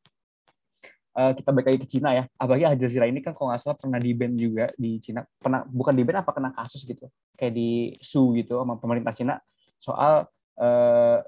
uh, 1.21 1.37
kita 1.37 1.53
balik 1.53 1.67
lagi 1.69 1.81
ke 1.85 1.89
Cina 1.91 2.17
ya. 2.17 2.25
Apalagi 2.41 2.65
Al 2.65 2.81
Jazeera 2.81 3.05
ini 3.05 3.21
kan 3.21 3.37
kalau 3.37 3.53
nggak 3.53 3.61
salah 3.61 3.77
pernah 3.77 4.01
di 4.01 4.11
ban 4.17 4.33
juga 4.33 4.73
di 4.81 4.97
Cina. 5.05 5.21
Pernah 5.37 5.69
bukan 5.69 5.93
di 5.93 6.03
ban 6.07 6.25
apa 6.25 6.31
kena 6.33 6.51
kasus 6.57 6.89
gitu. 6.89 7.11
Kayak 7.37 7.53
di 7.53 7.71
su 8.01 8.33
gitu 8.33 8.65
sama 8.65 8.81
pemerintah 8.81 9.13
Cina 9.13 9.37
soal 9.77 10.25
uh, 10.57 11.19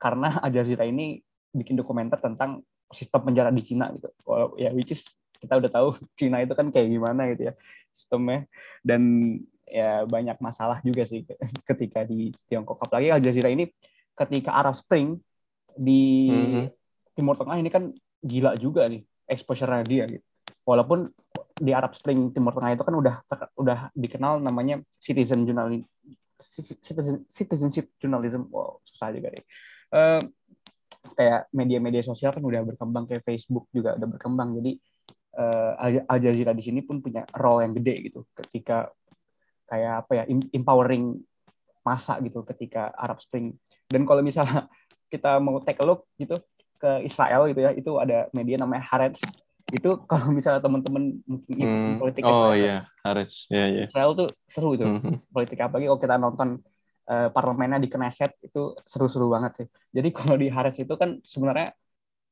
karena 0.00 0.28
Al 0.40 0.50
Jazeera 0.50 0.88
ini 0.88 1.20
bikin 1.52 1.76
dokumenter 1.76 2.16
tentang 2.16 2.64
sistem 2.88 3.28
penjara 3.28 3.52
di 3.52 3.60
Cina 3.60 3.92
gitu. 3.92 4.08
Kalau 4.24 4.56
ya 4.56 4.72
which 4.72 4.96
is 4.96 5.04
kita 5.42 5.58
udah 5.58 5.70
tahu 5.70 5.88
Cina 6.18 6.40
itu 6.40 6.54
kan 6.54 6.70
kayak 6.70 6.88
gimana 6.88 7.26
gitu 7.34 7.50
ya 7.50 7.54
sistemnya 7.92 8.48
dan 8.86 9.02
ya 9.72 10.04
banyak 10.04 10.36
masalah 10.44 10.84
juga 10.84 11.08
sih 11.08 11.24
ketika 11.68 12.04
di 12.04 12.36
Tiongkok. 12.46 12.76
Apalagi 12.76 13.08
Al 13.08 13.24
Jazeera 13.24 13.48
ini 13.48 13.72
ketika 14.12 14.52
Arab 14.52 14.76
Spring 14.76 15.16
di 15.72 16.28
mm 16.28 16.46
-hmm. 16.52 16.66
Timur 17.16 17.40
Tengah 17.40 17.56
ini 17.56 17.72
kan 17.72 17.88
gila 18.20 18.60
juga 18.60 18.84
nih 18.92 19.00
exposure 19.24 19.80
dia 19.88 20.04
gitu. 20.04 20.24
Walaupun 20.68 21.08
di 21.56 21.72
Arab 21.72 21.96
Spring 21.96 22.28
Timur 22.36 22.52
Tengah 22.52 22.76
itu 22.76 22.84
kan 22.84 22.94
udah 22.94 23.14
udah 23.56 23.78
dikenal 23.96 24.44
namanya 24.44 24.84
citizen 25.00 25.48
journalism 25.48 25.88
citizen, 26.42 27.22
citizenship 27.30 27.86
journalism 28.02 28.50
wow 28.50 28.82
susah 28.82 29.14
juga 29.14 29.30
deh 29.30 29.44
uh, 29.94 30.20
kayak 31.14 31.50
media-media 31.54 32.02
sosial 32.02 32.34
kan 32.34 32.42
udah 32.42 32.66
berkembang 32.66 33.06
kayak 33.06 33.22
Facebook 33.22 33.70
juga 33.70 33.94
udah 33.94 34.08
berkembang 34.10 34.58
jadi 34.58 34.72
uh, 35.38 36.06
Al 36.06 36.18
Jazeera 36.18 36.52
di 36.54 36.62
sini 36.62 36.82
pun 36.82 36.98
punya 36.98 37.26
role 37.34 37.66
yang 37.66 37.72
gede 37.78 38.10
gitu 38.10 38.26
ketika 38.34 38.90
kayak 39.68 40.06
apa 40.06 40.12
ya 40.22 40.24
empowering 40.52 41.18
masa 41.82 42.18
gitu 42.22 42.46
ketika 42.46 42.94
Arab 42.94 43.18
Spring. 43.18 43.54
Dan 43.90 44.06
kalau 44.06 44.22
misalnya 44.22 44.66
kita 45.12 45.42
mau 45.42 45.60
take 45.60 45.80
a 45.82 45.86
look 45.86 46.08
gitu 46.16 46.40
ke 46.78 47.06
Israel 47.06 47.46
gitu 47.46 47.60
ya 47.62 47.70
itu 47.74 47.92
ada 47.98 48.26
media 48.34 48.58
namanya 48.58 48.82
Haaretz. 48.86 49.22
Itu 49.70 50.00
kalau 50.10 50.30
misalnya 50.30 50.62
teman-teman 50.62 51.20
mungkin 51.26 51.66
hmm. 51.66 51.96
politik 51.98 52.22
oh, 52.26 52.30
Israel 52.30 52.50
oh 52.50 52.54
iya 52.54 52.76
Haaretz. 53.02 53.34
Yeah, 53.50 53.66
yeah. 53.80 53.84
Israel 53.86 54.14
tuh 54.14 54.28
seru 54.46 54.78
itu. 54.78 54.86
Hmm. 54.86 55.20
politik 55.30 55.58
apa 55.62 55.78
lagi? 55.78 55.86
Kalau 55.90 56.00
kita 56.00 56.16
nonton 56.18 56.48
uh, 57.10 57.28
parlemennya 57.30 57.82
di 57.82 57.88
Knesset 57.90 58.38
itu 58.42 58.78
seru-seru 58.86 59.30
banget 59.30 59.64
sih. 59.64 59.66
Jadi 59.90 60.08
kalau 60.18 60.36
di 60.38 60.46
Haaretz 60.50 60.78
itu 60.78 60.94
kan 60.94 61.18
sebenarnya 61.22 61.74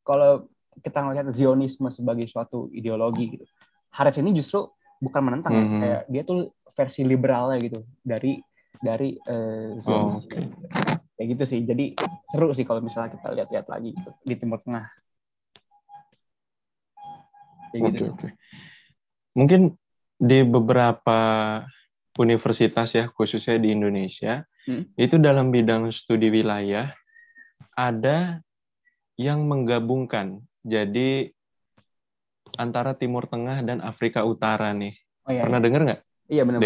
kalau 0.07 0.47
kita 0.81 1.03
melihat 1.03 1.27
Zionisme 1.35 1.91
sebagai 1.91 2.31
suatu 2.31 2.71
ideologi 2.71 3.37
gitu 3.37 3.45
Haaretz 3.91 4.23
ini 4.23 4.31
justru 4.39 4.71
bukan 5.01 5.23
menentang 5.25 5.53
mm 5.57 5.65
-hmm. 5.67 5.81
kayak 5.81 6.03
dia 6.13 6.23
tuh 6.23 6.41
versi 6.77 7.03
liberalnya 7.03 7.59
gitu 7.65 7.81
dari 8.05 8.39
dari 8.81 9.17
uh, 9.17 9.77
oh, 9.77 10.21
okay. 10.25 10.49
kayak 11.17 11.29
gitu 11.37 11.45
sih 11.45 11.61
jadi 11.65 11.93
seru 12.29 12.53
sih 12.57 12.65
kalau 12.65 12.81
misalnya 12.81 13.13
kita 13.13 13.29
lihat-lihat 13.37 13.67
lagi 13.69 13.93
gitu, 13.93 14.11
di 14.25 14.35
Timur 14.41 14.61
Tengah 14.61 14.87
kayak 17.71 17.83
okay, 17.85 17.93
gitu 17.93 18.05
okay. 18.17 18.31
mungkin 19.37 19.61
di 20.21 20.41
beberapa 20.45 21.19
universitas 22.17 22.93
ya 22.93 23.09
khususnya 23.13 23.61
di 23.61 23.73
Indonesia 23.73 24.45
hmm. 24.69 24.97
itu 24.97 25.17
dalam 25.21 25.53
bidang 25.53 25.93
studi 25.93 26.29
wilayah 26.33 26.93
ada 27.77 28.41
yang 29.21 29.45
menggabungkan 29.45 30.41
jadi 30.65 31.33
antara 32.61 32.93
Timur 32.93 33.25
Tengah 33.25 33.65
dan 33.65 33.81
Afrika 33.81 34.29
Utara 34.29 34.77
nih. 34.77 34.93
Oh, 35.25 35.33
iya, 35.33 35.49
Pernah 35.49 35.59
iya. 35.59 35.65
dengar 35.65 35.81
nggak? 35.89 36.01
Iya 36.29 36.43
benar. 36.45 36.61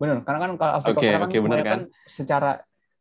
Benar. 0.00 0.16
Karena 0.26 0.38
kan 0.42 0.50
kalau 0.58 0.72
Afrika 0.82 0.98
okay, 0.98 1.10
Utara 1.14 1.24
okay, 1.30 1.38
kan, 1.38 1.44
bener, 1.46 1.60
kan? 1.62 1.70
kan 1.70 1.82
secara 2.10 2.50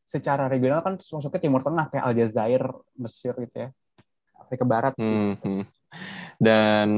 secara 0.09 0.43
regional 0.49 0.81
kan 0.85 0.97
masuknya 1.01 1.41
Timur 1.41 1.61
Tengah 1.65 1.85
kayak 1.89 2.05
Aljazair, 2.05 2.63
Mesir 2.93 3.33
gitu 3.41 3.55
ya. 3.65 3.69
Afrika 4.37 4.63
Barat. 4.65 4.93
Hmm, 4.97 5.33
gitu. 5.33 5.45
hmm. 5.45 5.63
Dan 6.37 6.89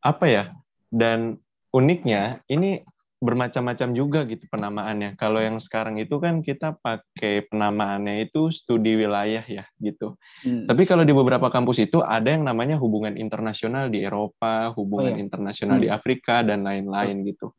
apa 0.00 0.24
ya? 0.24 0.44
Dan 0.88 1.36
uniknya 1.70 2.42
ini 2.50 2.82
bermacam-macam 3.20 3.88
juga 3.92 4.24
gitu 4.24 4.48
penamaannya. 4.48 5.14
Kalau 5.20 5.44
yang 5.44 5.60
sekarang 5.60 6.00
itu 6.00 6.16
kan 6.16 6.40
kita 6.40 6.80
pakai 6.80 7.44
penamaannya 7.52 8.24
itu 8.24 8.48
studi 8.48 8.96
wilayah 8.96 9.44
ya 9.44 9.68
gitu. 9.76 10.16
Hmm. 10.40 10.64
Tapi 10.64 10.88
kalau 10.88 11.04
di 11.04 11.12
beberapa 11.12 11.52
kampus 11.52 11.84
itu 11.84 12.00
ada 12.00 12.32
yang 12.32 12.48
namanya 12.48 12.80
hubungan 12.80 13.20
internasional 13.20 13.92
di 13.92 14.00
Eropa, 14.00 14.72
hubungan 14.72 15.14
oh, 15.14 15.18
iya. 15.20 15.22
internasional 15.22 15.76
hmm. 15.76 15.84
di 15.84 15.88
Afrika 15.92 16.40
dan 16.40 16.64
lain-lain 16.64 17.20
gitu. 17.28 17.52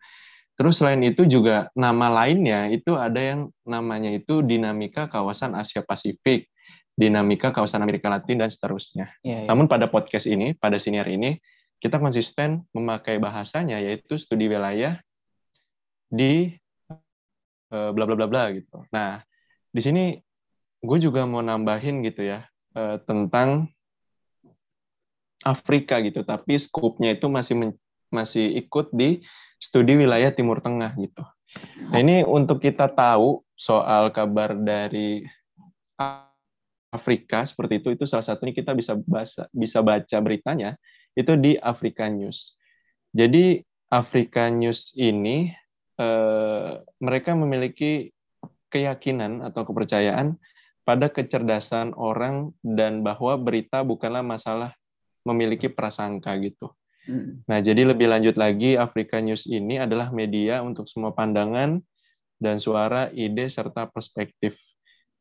Terus 0.58 0.82
selain 0.82 1.02
itu 1.06 1.30
juga 1.30 1.70
nama 1.78 2.10
lainnya 2.10 2.70
itu 2.74 2.98
ada 2.98 3.22
yang 3.22 3.54
namanya 3.62 4.10
itu 4.14 4.42
dinamika 4.42 5.10
kawasan 5.10 5.54
Asia 5.54 5.86
Pasifik, 5.86 6.50
dinamika 6.98 7.54
kawasan 7.54 7.86
Amerika 7.86 8.10
Latin 8.10 8.42
dan 8.42 8.50
seterusnya. 8.50 9.14
Ya, 9.22 9.46
ya. 9.46 9.48
Namun 9.50 9.70
pada 9.70 9.86
podcast 9.90 10.26
ini, 10.26 10.58
pada 10.58 10.82
senior 10.82 11.06
ini 11.06 11.38
kita 11.82 11.98
konsisten 11.98 12.66
memakai 12.78 13.18
bahasanya 13.18 13.82
yaitu 13.82 14.22
studi 14.22 14.46
wilayah 14.50 15.02
di 16.12 16.52
uh, 17.72 17.90
bla 17.96 18.04
bla 18.04 18.16
bla 18.20 18.28
bla 18.28 18.52
gitu. 18.52 18.84
Nah, 18.92 19.24
di 19.72 19.80
sini 19.80 20.04
gue 20.84 20.98
juga 21.00 21.24
mau 21.24 21.40
nambahin 21.40 22.04
gitu 22.04 22.28
ya 22.28 22.44
uh, 22.76 23.00
tentang 23.08 23.72
Afrika 25.42 25.98
gitu, 26.06 26.22
tapi 26.22 26.60
skupnya 26.62 27.18
itu 27.18 27.26
masih 27.26 27.56
men, 27.58 27.72
masih 28.14 28.62
ikut 28.62 28.94
di 28.94 29.26
studi 29.58 29.98
wilayah 29.98 30.30
Timur 30.30 30.62
Tengah 30.62 30.94
gitu. 31.00 31.24
Nah, 31.90 31.98
ini 31.98 32.22
untuk 32.22 32.62
kita 32.62 32.92
tahu 32.92 33.42
soal 33.58 34.14
kabar 34.14 34.54
dari 34.54 35.26
Afrika 36.92 37.48
seperti 37.48 37.80
itu 37.80 37.96
itu 37.96 38.04
salah 38.04 38.28
satunya 38.28 38.52
kita 38.52 38.76
bisa 38.76 39.00
baca 39.00 39.48
bisa 39.56 39.80
baca 39.80 40.18
beritanya 40.20 40.76
itu 41.16 41.40
di 41.40 41.56
Afrika 41.56 42.12
News. 42.12 42.60
Jadi 43.16 43.64
Afrika 43.88 44.52
News 44.52 44.92
ini 44.96 45.52
Eh, 46.02 46.72
mereka 46.98 47.38
memiliki 47.38 48.10
keyakinan 48.74 49.46
atau 49.46 49.62
kepercayaan 49.70 50.34
pada 50.82 51.14
kecerdasan 51.14 51.94
orang 51.94 52.58
dan 52.66 53.06
bahwa 53.06 53.38
berita 53.38 53.86
bukanlah 53.86 54.26
masalah 54.26 54.74
memiliki 55.22 55.70
prasangka 55.70 56.34
gitu. 56.42 56.74
Hmm. 57.06 57.46
Nah, 57.46 57.62
jadi 57.62 57.86
lebih 57.86 58.10
lanjut 58.10 58.34
lagi, 58.34 58.82
Afrika 58.82 59.22
News 59.22 59.46
ini 59.46 59.78
adalah 59.78 60.10
media 60.10 60.66
untuk 60.66 60.90
semua 60.90 61.14
pandangan 61.14 61.78
dan 62.42 62.58
suara, 62.58 63.14
ide, 63.14 63.54
serta 63.54 63.86
perspektif. 63.86 64.58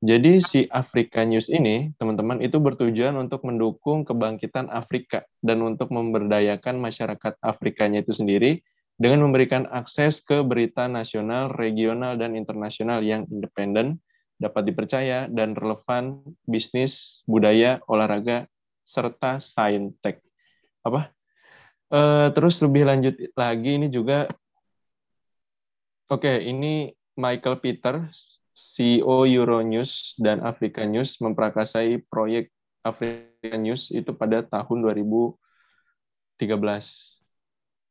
Jadi 0.01 0.40
si 0.40 0.64
Afrika 0.73 1.29
News 1.29 1.53
ini, 1.53 1.93
teman-teman, 2.01 2.40
itu 2.40 2.57
bertujuan 2.57 3.12
untuk 3.21 3.45
mendukung 3.45 4.09
kebangkitan 4.09 4.73
Afrika 4.73 5.29
dan 5.45 5.61
untuk 5.61 5.93
memberdayakan 5.93 6.81
masyarakat 6.81 7.37
Afrikanya 7.45 8.01
itu 8.01 8.16
sendiri 8.16 8.64
dengan 9.01 9.25
memberikan 9.25 9.65
akses 9.73 10.21
ke 10.21 10.45
berita 10.45 10.85
nasional, 10.85 11.49
regional, 11.57 12.21
dan 12.21 12.37
internasional 12.37 13.01
yang 13.01 13.25
independen, 13.33 13.97
dapat 14.37 14.69
dipercaya, 14.69 15.25
dan 15.33 15.57
relevan 15.57 16.21
bisnis, 16.45 17.25
budaya, 17.25 17.81
olahraga, 17.89 18.45
serta 18.85 19.41
saintek. 19.41 20.21
Apa? 20.85 21.09
Uh, 21.89 22.29
terus 22.37 22.61
lebih 22.61 22.85
lanjut 22.85 23.17
lagi 23.33 23.81
ini 23.81 23.89
juga, 23.89 24.29
oke, 26.13 26.21
okay, 26.21 26.45
ini 26.45 26.93
Michael 27.17 27.57
Peter, 27.65 28.05
CEO 28.53 29.25
Euronews 29.25 30.13
dan 30.21 30.45
Africa 30.45 30.85
News 30.85 31.17
memprakarsai 31.25 32.05
proyek 32.13 32.53
Africa 32.85 33.57
News 33.57 33.89
itu 33.89 34.13
pada 34.13 34.45
tahun 34.45 34.85
2013. 34.85 36.37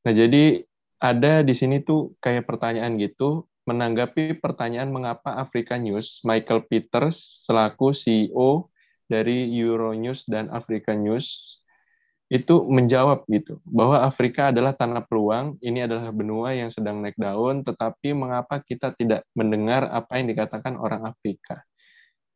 Nah, 0.06 0.14
jadi 0.14 0.69
ada 1.00 1.42
di 1.48 1.56
sini 1.56 1.80
tuh 1.80 2.14
kayak 2.20 2.44
pertanyaan 2.44 3.00
gitu, 3.00 3.48
menanggapi 3.64 4.38
pertanyaan 4.44 4.92
mengapa 4.92 5.40
Afrika 5.40 5.80
News, 5.80 6.20
Michael 6.28 6.68
Peters 6.68 7.44
selaku 7.48 7.96
CEO 7.96 8.68
dari 9.08 9.48
Euronews 9.56 10.28
dan 10.28 10.52
Afrika 10.52 10.94
News 10.94 11.60
itu 12.30 12.62
menjawab 12.70 13.26
gitu 13.26 13.58
bahwa 13.66 14.06
Afrika 14.06 14.54
adalah 14.54 14.78
tanah 14.78 15.02
peluang, 15.10 15.58
ini 15.66 15.82
adalah 15.82 16.14
benua 16.14 16.54
yang 16.54 16.70
sedang 16.70 17.02
naik 17.02 17.18
daun, 17.18 17.66
tetapi 17.66 18.14
mengapa 18.14 18.62
kita 18.62 18.94
tidak 18.94 19.26
mendengar 19.34 19.90
apa 19.90 20.22
yang 20.22 20.30
dikatakan 20.30 20.78
orang 20.78 21.10
Afrika? 21.10 21.66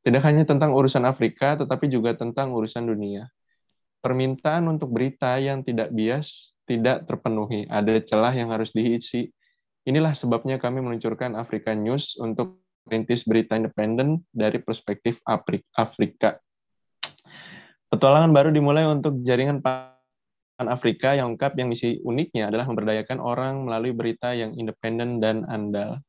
Tidak 0.02 0.20
hanya 0.26 0.50
tentang 0.50 0.74
urusan 0.74 1.06
Afrika, 1.06 1.54
tetapi 1.62 1.94
juga 1.94 2.18
tentang 2.18 2.58
urusan 2.58 2.90
dunia. 2.90 3.30
Permintaan 4.02 4.66
untuk 4.66 4.90
berita 4.90 5.38
yang 5.38 5.62
tidak 5.62 5.94
bias 5.94 6.53
tidak 6.64 7.06
terpenuhi, 7.10 7.68
ada 7.68 8.00
celah 8.04 8.34
yang 8.36 8.52
harus 8.52 8.72
diisi. 8.72 9.32
Inilah 9.84 10.16
sebabnya 10.16 10.60
kami 10.60 10.80
meluncurkan 10.80 11.36
Afrika 11.36 11.76
News 11.76 12.16
untuk 12.20 12.64
merintis 12.88 13.24
berita 13.24 13.56
independen 13.56 14.24
dari 14.32 14.60
perspektif 14.60 15.20
Afrika. 15.28 16.40
Petualangan 17.92 18.32
baru 18.32 18.50
dimulai 18.50 18.88
untuk 18.90 19.22
jaringan 19.22 19.62
Pan 19.62 19.92
Afrika 20.66 21.14
yang 21.14 21.36
lengkap 21.36 21.54
yang 21.60 21.68
misi 21.70 22.00
uniknya 22.02 22.50
adalah 22.50 22.66
memberdayakan 22.66 23.20
orang 23.20 23.68
melalui 23.68 23.94
berita 23.94 24.34
yang 24.34 24.56
independen 24.58 25.20
dan 25.22 25.46
andal. 25.46 26.00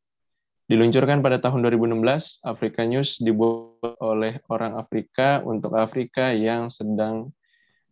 Diluncurkan 0.64 1.20
pada 1.20 1.36
tahun 1.44 1.60
2016, 1.60 2.40
Afrika 2.40 2.88
News 2.88 3.20
dibuat 3.20 4.00
oleh 4.00 4.40
orang 4.48 4.80
Afrika 4.80 5.44
untuk 5.44 5.76
Afrika 5.76 6.32
yang 6.32 6.72
sedang 6.72 7.36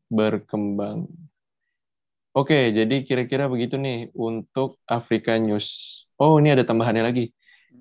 berkembang. 0.08 1.04
Oke, 2.32 2.72
jadi 2.72 3.04
kira-kira 3.04 3.44
begitu 3.44 3.76
nih 3.76 4.08
untuk 4.16 4.80
Afrika 4.88 5.36
News. 5.36 5.68
Oh, 6.16 6.40
ini 6.40 6.56
ada 6.56 6.64
tambahannya 6.64 7.04
lagi. 7.04 7.28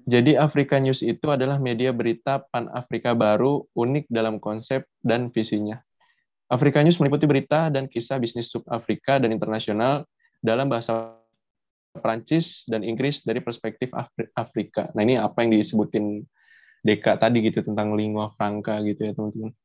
Jadi 0.04 0.36
Afrika 0.36 0.76
News 0.76 1.00
itu 1.00 1.24
adalah 1.32 1.56
media 1.56 1.96
berita 1.96 2.44
pan-Afrika 2.52 3.16
baru, 3.16 3.64
unik 3.72 4.12
dalam 4.12 4.44
konsep 4.44 4.84
dan 5.00 5.32
visinya. 5.32 5.80
Afrika 6.52 6.84
News 6.84 7.00
meliputi 7.00 7.24
berita 7.32 7.72
dan 7.72 7.88
kisah 7.88 8.20
bisnis 8.20 8.52
sub-Afrika 8.52 9.24
dan 9.24 9.32
internasional 9.32 10.04
dalam 10.44 10.68
bahasa 10.68 11.16
Prancis 11.96 12.68
dan 12.68 12.84
Inggris 12.84 13.24
dari 13.24 13.40
perspektif 13.40 13.88
Afrika. 14.36 14.92
Nah, 14.92 15.08
ini 15.08 15.16
apa 15.16 15.48
yang 15.48 15.56
disebutin 15.56 16.28
Deka 16.84 17.16
tadi 17.24 17.40
gitu 17.40 17.64
tentang 17.64 17.96
lingua 17.96 18.36
franca 18.36 18.84
gitu 18.84 19.00
ya, 19.00 19.16
teman-teman. 19.16 19.56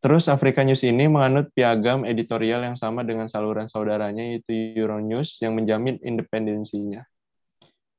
Terus 0.00 0.32
Afrika 0.32 0.64
News 0.64 0.80
ini 0.80 1.12
menganut 1.12 1.52
piagam 1.52 2.08
editorial 2.08 2.64
yang 2.64 2.76
sama 2.80 3.04
dengan 3.04 3.28
saluran 3.28 3.68
saudaranya 3.68 4.24
yaitu 4.24 4.72
Euronews 4.72 5.36
yang 5.44 5.52
menjamin 5.52 6.00
independensinya. 6.00 7.04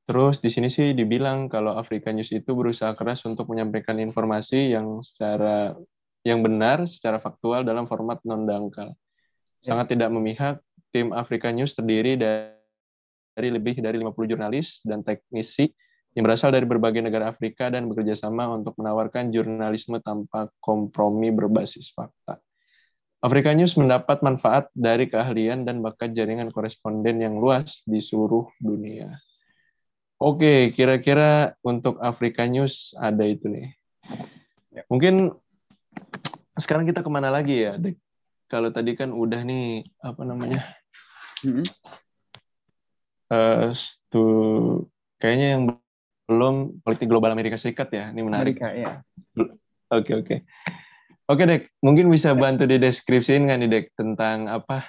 Terus 0.09 0.41
di 0.41 0.49
sini 0.49 0.73
sih 0.73 0.97
dibilang 0.97 1.45
kalau 1.45 1.77
Afrika 1.77 2.09
News 2.09 2.33
itu 2.33 2.57
berusaha 2.57 2.97
keras 2.97 3.21
untuk 3.29 3.45
menyampaikan 3.53 4.01
informasi 4.01 4.73
yang 4.73 5.05
secara 5.05 5.77
yang 6.25 6.41
benar 6.41 6.89
secara 6.89 7.21
faktual 7.21 7.61
dalam 7.61 7.85
format 7.85 8.17
non 8.25 8.49
dangkal. 8.49 8.97
Ya. 9.61 9.73
Sangat 9.77 9.93
tidak 9.93 10.09
memihak, 10.09 10.57
tim 10.89 11.13
Afrika 11.13 11.53
News 11.53 11.77
terdiri 11.77 12.17
dari 12.17 13.49
lebih 13.53 13.77
dari 13.77 14.01
50 14.01 14.25
jurnalis 14.25 14.81
dan 14.81 15.05
teknisi 15.05 15.69
yang 16.11 16.27
berasal 16.27 16.51
dari 16.51 16.67
berbagai 16.67 16.99
negara 16.99 17.31
Afrika 17.31 17.71
dan 17.71 17.87
bekerja 17.87 18.19
sama 18.19 18.51
untuk 18.51 18.75
menawarkan 18.75 19.31
jurnalisme 19.31 20.03
tanpa 20.03 20.51
kompromi 20.59 21.31
berbasis 21.31 21.95
fakta. 21.95 22.39
Afrika 23.21 23.53
News 23.53 23.77
mendapat 23.77 24.25
manfaat 24.25 24.67
dari 24.73 25.05
keahlian 25.05 25.63
dan 25.63 25.79
bakat 25.79 26.17
jaringan 26.17 26.49
koresponden 26.49 27.21
yang 27.21 27.37
luas 27.37 27.85
di 27.85 28.01
seluruh 28.01 28.49
dunia. 28.57 29.21
Oke, 30.17 30.73
kira-kira 30.73 31.53
untuk 31.61 32.01
Afrika 32.01 32.49
News 32.49 32.91
ada 32.97 33.21
itu 33.25 33.45
nih. 33.45 33.67
Ya. 34.73 34.83
Mungkin 34.89 35.31
sekarang 36.57 36.89
kita 36.89 37.05
ke 37.05 37.09
mana 37.13 37.29
lagi 37.29 37.61
ya, 37.61 37.77
Dek? 37.77 37.95
Kalau 38.51 38.73
tadi 38.73 38.97
kan 38.99 39.15
udah 39.15 39.41
nih, 39.47 39.85
apa 40.03 40.21
namanya, 40.27 40.61
mm 41.45 41.51
-hmm. 41.55 41.65
uh, 43.31 43.71
stu, 43.71 44.27
kayaknya 45.21 45.47
yang 45.55 45.63
belum 46.29 46.83
politik 46.85 47.07
global 47.09 47.33
Amerika 47.33 47.57
Serikat 47.57 47.89
ya. 47.93 48.09
Ini 48.11 48.21
menarik. 48.21 48.57
Amerika, 48.59 48.67
ya. 48.73 48.93
Oke, 49.91 50.11
oke. 50.15 50.35
Oke, 51.31 51.43
Dek. 51.47 51.71
Mungkin 51.79 52.11
bisa 52.11 52.35
bantu 52.35 52.67
di 52.67 52.75
deskripsiin 52.79 53.47
nggak 53.47 53.59
nih, 53.63 53.69
Dek, 53.69 53.85
tentang 53.95 54.51
apa? 54.51 54.87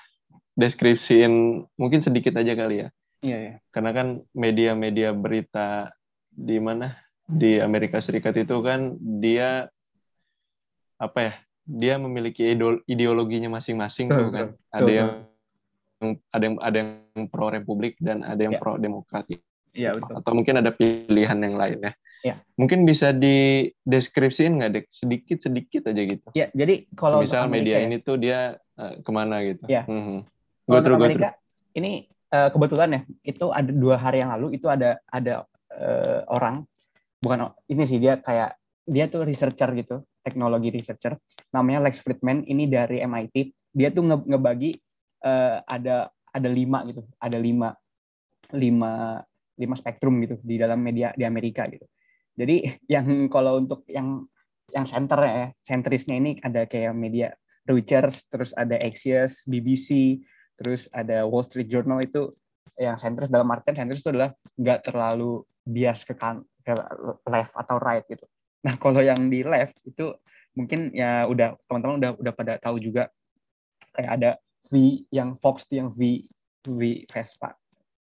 Deskripsiin 0.59 1.65
mungkin 1.79 2.01
sedikit 2.03 2.35
aja 2.37 2.53
kali 2.53 2.87
ya. 2.87 2.89
Iya, 3.23 3.39
iya. 3.39 3.55
Karena 3.71 3.91
kan 3.95 4.07
media-media 4.35 5.15
berita 5.15 5.95
di 6.29 6.59
mana? 6.59 6.99
Di 7.23 7.63
Amerika 7.63 8.03
Serikat 8.03 8.35
itu 8.35 8.59
kan 8.61 8.99
dia 9.23 9.71
apa 10.99 11.19
ya? 11.23 11.35
Dia 11.63 11.95
memiliki 12.03 12.43
ideologinya 12.91 13.63
masing-masing 13.63 14.11
tuh 14.11 14.29
kan. 14.35 14.47
Ada 14.75 14.91
yang 14.91 15.11
ada 16.35 16.43
yang 16.43 16.57
ada 16.59 16.77
yang 16.83 16.91
pro 17.31 17.47
republik 17.55 17.95
dan 18.03 18.27
ada 18.27 18.43
yang 18.43 18.59
ya. 18.59 18.61
pro 18.61 18.75
demokratik 18.75 19.39
Iya 19.73 19.97
betul. 19.97 20.15
Atau 20.21 20.33
mungkin 20.37 20.55
ada 20.61 20.71
pilihan 20.73 21.39
yang 21.41 21.57
lain 21.57 21.79
ya. 21.81 21.93
Iya. 22.23 22.35
Mungkin 22.55 22.87
bisa 22.87 23.11
dideskripsiin 23.11 24.63
nggak 24.63 24.71
dek 24.71 24.87
sedikit 24.95 25.39
sedikit 25.43 25.91
aja 25.91 26.03
gitu. 26.07 26.29
Iya. 26.37 26.47
Jadi 26.55 26.75
kalau 26.95 27.25
misal 27.25 27.51
media 27.51 27.83
ya. 27.83 27.89
ini 27.89 27.97
tuh 27.99 28.17
dia 28.21 28.57
uh, 28.79 28.95
ke 29.01 29.11
mana 29.11 29.43
gitu. 29.43 29.65
Iya. 29.67 29.83
Hmm. 29.89 30.23
Go 30.69 30.79
through, 30.79 31.03
Amerika 31.03 31.35
ini 31.77 32.07
uh, 32.33 32.49
kebetulan 32.53 32.89
ya 32.97 33.01
itu 33.25 33.47
ada 33.53 33.71
dua 33.73 33.97
hari 34.01 34.25
yang 34.25 34.33
lalu 34.33 34.57
itu 34.57 34.69
ada 34.69 35.01
ada 35.09 35.45
uh, 35.73 36.21
orang 36.29 36.65
bukan 37.23 37.53
ini 37.69 37.83
sih 37.87 37.99
dia 37.99 38.19
kayak 38.21 38.57
dia 38.85 39.07
tuh 39.07 39.23
researcher 39.23 39.71
gitu 39.79 40.03
teknologi 40.23 40.75
researcher 40.75 41.17
namanya 41.55 41.87
Lex 41.89 42.03
Friedman 42.03 42.43
ini 42.47 42.67
dari 42.67 43.01
MIT 43.03 43.55
dia 43.73 43.89
tuh 43.95 44.05
nge 44.05 44.17
ngebagi 44.27 44.71
uh, 45.25 45.63
ada 45.65 46.11
ada 46.33 46.49
lima 46.49 46.83
gitu 46.89 47.03
ada 47.19 47.39
lima 47.39 47.75
lima 48.53 49.23
lima 49.63 49.79
spektrum 49.79 50.19
gitu 50.27 50.37
di 50.43 50.59
dalam 50.59 50.83
media 50.83 51.15
di 51.15 51.23
Amerika 51.23 51.71
gitu. 51.71 51.87
Jadi 52.35 52.67
yang 52.95 53.31
kalau 53.31 53.63
untuk 53.63 53.87
yang 53.87 54.27
yang 54.73 54.89
center 54.89 55.21
ya, 55.21 55.47
sentrisnya 55.63 56.17
ini 56.17 56.41
ada 56.41 56.65
kayak 56.65 56.97
media 56.97 57.37
Reuters, 57.63 58.27
terus 58.27 58.51
ada 58.59 58.75
Axios, 58.75 59.47
BBC, 59.47 60.19
terus 60.59 60.91
ada 60.91 61.23
Wall 61.29 61.47
Street 61.47 61.71
Journal 61.71 62.03
itu 62.03 62.35
yang 62.81 62.99
sentris 62.99 63.31
dalam 63.31 63.47
artian 63.53 63.77
sentris 63.77 64.03
itu 64.03 64.11
adalah 64.11 64.35
nggak 64.59 64.91
terlalu 64.91 65.45
bias 65.63 66.03
ke 66.03 66.17
kan 66.19 66.43
ke 66.65 66.75
left 67.31 67.55
atau 67.55 67.77
right 67.79 68.03
gitu. 68.11 68.25
Nah 68.67 68.75
kalau 68.79 69.03
yang 69.03 69.31
di 69.31 69.47
left 69.47 69.79
itu 69.87 70.15
mungkin 70.59 70.91
ya 70.95 71.27
udah 71.29 71.55
teman-teman 71.69 71.97
udah 72.03 72.11
udah 72.19 72.33
pada 72.35 72.55
tahu 72.59 72.83
juga 72.83 73.09
kayak 73.95 74.11
ada 74.19 74.31
V 74.71 75.05
yang 75.11 75.35
Fox 75.35 75.67
yang 75.71 75.91
V 75.91 76.27
V 76.63 77.05
Vespa 77.11 77.59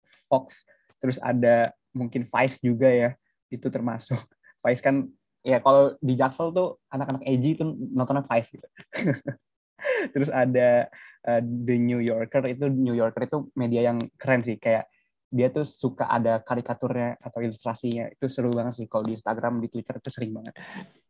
Fox 0.03 0.67
terus 1.01 1.17
ada 1.19 1.73
mungkin 1.91 2.23
Vice 2.23 2.61
juga 2.63 2.87
ya 2.87 3.09
itu 3.51 3.67
termasuk. 3.67 4.17
Vice 4.63 4.79
kan 4.79 5.09
ya 5.41 5.57
kalau 5.59 5.97
di 5.99 6.13
Jaksel 6.13 6.53
tuh 6.53 6.77
anak-anak 6.93 7.25
edgy 7.25 7.57
itu 7.57 7.65
nontonnya 7.91 8.23
Vice 8.23 8.55
gitu. 8.55 8.67
Terus 10.13 10.29
ada 10.29 10.85
uh, 11.25 11.41
The 11.41 11.77
New 11.81 11.97
Yorker 11.97 12.45
itu 12.45 12.69
New 12.69 12.93
Yorker 12.93 13.25
itu 13.25 13.49
media 13.57 13.89
yang 13.89 13.97
keren 14.21 14.45
sih. 14.45 14.61
Kayak 14.61 14.85
dia 15.33 15.49
tuh 15.49 15.65
suka 15.65 16.05
ada 16.05 16.37
karikaturnya 16.45 17.17
atau 17.17 17.41
ilustrasinya. 17.41 18.13
Itu 18.13 18.29
seru 18.29 18.53
banget 18.53 18.77
sih. 18.77 18.85
Kalau 18.85 19.09
di 19.09 19.17
Instagram 19.17 19.57
di 19.57 19.73
Twitter 19.73 19.97
itu 19.97 20.09
sering 20.13 20.37
banget. 20.37 20.53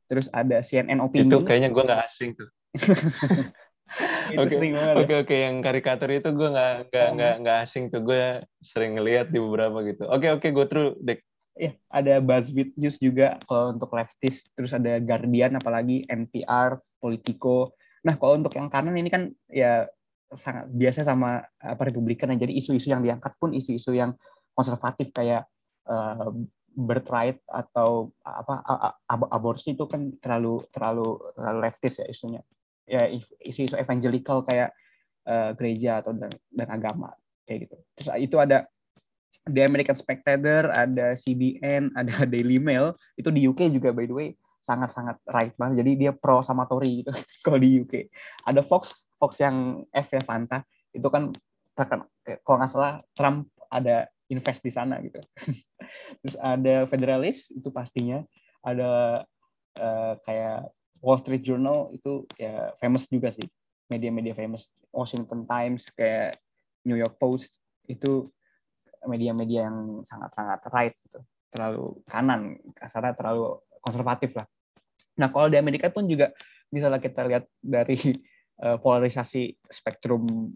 Terus 0.07 0.31
ada 0.31 0.63
CNN 0.63 1.03
Opinion. 1.03 1.43
Itu 1.43 1.43
kayaknya 1.43 1.67
gue 1.75 1.83
nggak 1.83 2.01
asing 2.07 2.31
tuh 2.39 2.47
Oke 4.39 4.55
oke 5.03 5.13
oke 5.27 5.35
yang 5.35 5.59
karikatur 5.59 6.09
itu 6.15 6.31
gue 6.31 6.49
nggak 6.51 6.73
nggak 6.91 7.07
oh. 7.07 7.13
nggak 7.15 7.35
nggak 7.43 7.57
asing 7.67 7.91
tuh 7.91 8.01
gue 8.03 8.39
sering 8.63 8.95
ngeliat 8.95 9.29
di 9.29 9.39
beberapa 9.39 9.83
gitu. 9.83 10.07
Oke 10.07 10.31
oke 10.31 10.47
gue 10.47 10.65
through 10.67 10.95
dek. 11.03 11.19
Iya 11.51 11.75
ada 11.91 12.23
BuzzFeed 12.23 12.79
News 12.79 12.97
juga 13.03 13.35
kalau 13.43 13.75
untuk 13.75 13.91
leftist 13.91 14.47
terus 14.55 14.71
ada 14.71 15.03
Guardian 15.03 15.59
apalagi 15.59 16.07
NPR, 16.07 16.79
Politico. 16.95 17.75
Nah 18.07 18.15
kalau 18.15 18.39
untuk 18.39 18.55
yang 18.55 18.71
kanan 18.71 18.95
ini 18.95 19.11
kan 19.11 19.27
ya 19.51 19.83
sangat 20.31 20.71
biasa 20.71 21.03
sama 21.03 21.43
apa 21.59 21.81
Republikan 21.91 22.31
ya. 22.31 22.47
Jadi 22.47 22.55
isu-isu 22.55 22.95
yang 22.95 23.03
diangkat 23.03 23.35
pun 23.35 23.51
isu-isu 23.51 23.91
yang 23.91 24.15
konservatif 24.55 25.11
kayak 25.11 25.43
uh, 25.91 26.31
birthright 26.71 27.43
atau 27.51 28.15
apa 28.23 28.63
aborsi 29.27 29.75
itu 29.75 29.83
kan 29.91 30.15
terlalu 30.23 30.63
terlalu 30.71 31.19
terlalu 31.35 31.59
leftist 31.67 31.99
ya 31.99 32.07
isunya 32.07 32.39
ya 32.85 33.07
isu-isu 33.43 33.77
evangelical 33.77 34.43
kayak 34.45 34.73
uh, 35.25 35.53
gereja 35.57 36.01
atau 36.01 36.15
dan, 36.15 36.31
dan 36.51 36.67
agama 36.69 37.13
kayak 37.45 37.69
gitu. 37.69 37.75
Terus 37.97 38.07
itu 38.17 38.35
ada 38.37 38.67
The 39.47 39.65
American 39.65 39.97
Spectator, 39.97 40.69
ada 40.69 41.17
CBN, 41.17 41.91
ada 41.99 42.25
Daily 42.27 42.61
Mail. 42.61 42.93
Itu 43.17 43.33
di 43.33 43.47
UK 43.47 43.71
juga 43.73 43.91
by 43.91 44.05
the 44.07 44.15
way 44.15 44.29
sangat-sangat 44.61 45.17
right 45.33 45.53
banget. 45.57 45.81
Jadi 45.81 45.91
dia 46.05 46.11
pro 46.13 46.45
sama 46.45 46.69
Tory 46.69 47.01
gitu 47.01 47.11
kalau 47.45 47.57
di 47.57 47.81
UK. 47.81 48.07
Ada 48.45 48.61
Fox, 48.61 49.09
Fox 49.17 49.41
yang 49.41 49.81
F 49.89 50.13
ya 50.13 50.21
Fanta. 50.21 50.61
Itu 50.93 51.09
kan 51.09 51.33
terkenal 51.73 52.07
kalau 52.45 52.57
nggak 52.61 52.71
salah 52.71 52.93
Trump 53.17 53.49
ada 53.73 54.05
invest 54.29 54.61
di 54.61 54.71
sana 54.71 55.01
gitu. 55.01 55.17
Terus 56.21 56.35
ada 56.37 56.85
Federalist 56.85 57.49
itu 57.51 57.73
pastinya. 57.73 58.21
Ada 58.61 59.25
uh, 59.81 60.13
kayak 60.21 60.69
Wall 61.01 61.19
Street 61.19 61.41
Journal 61.41 61.89
itu 61.91 62.29
ya 62.37 62.71
famous 62.77 63.09
juga 63.09 63.33
sih. 63.33 63.45
Media-media 63.89 64.37
famous. 64.37 64.69
Washington 64.93 65.47
Times 65.47 65.89
kayak 65.95 66.37
New 66.85 66.95
York 66.95 67.17
Post 67.17 67.57
itu 67.89 68.29
media-media 69.09 69.67
yang 69.67 70.05
sangat-sangat 70.05 70.59
right 70.69 70.95
gitu. 71.09 71.19
Terlalu 71.51 71.85
kanan 72.07 72.61
kasarnya 72.77 73.17
terlalu 73.17 73.59
konservatif 73.81 74.37
lah. 74.37 74.47
Nah 75.17 75.33
kalau 75.33 75.49
di 75.49 75.57
Amerika 75.57 75.89
pun 75.89 76.05
juga 76.05 76.31
bisa 76.71 76.87
kita 77.01 77.27
lihat 77.27 77.43
dari 77.59 77.97
uh, 78.61 78.77
polarisasi 78.83 79.57
spektrum 79.67 80.53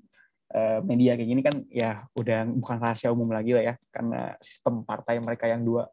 uh, 0.54 0.80
media 0.86 1.18
kayak 1.18 1.30
gini 1.30 1.42
kan 1.44 1.56
ya 1.74 2.06
udah 2.16 2.48
bukan 2.54 2.78
rahasia 2.80 3.10
umum 3.10 3.34
lagi 3.34 3.58
lah 3.58 3.64
ya. 3.66 3.76
Karena 3.90 4.38
sistem 4.40 4.86
partai 4.86 5.18
mereka 5.18 5.50
yang 5.50 5.66
dua 5.66 5.90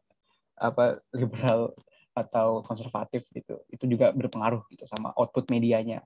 apa 0.53 1.01
liberal 1.11 1.73
atau 2.13 2.61
konservatif 2.61 3.25
gitu 3.33 3.65
itu 3.73 3.85
juga 3.89 4.13
berpengaruh 4.13 4.69
gitu 4.69 4.85
sama 4.85 5.11
output 5.17 5.49
medianya. 5.49 6.05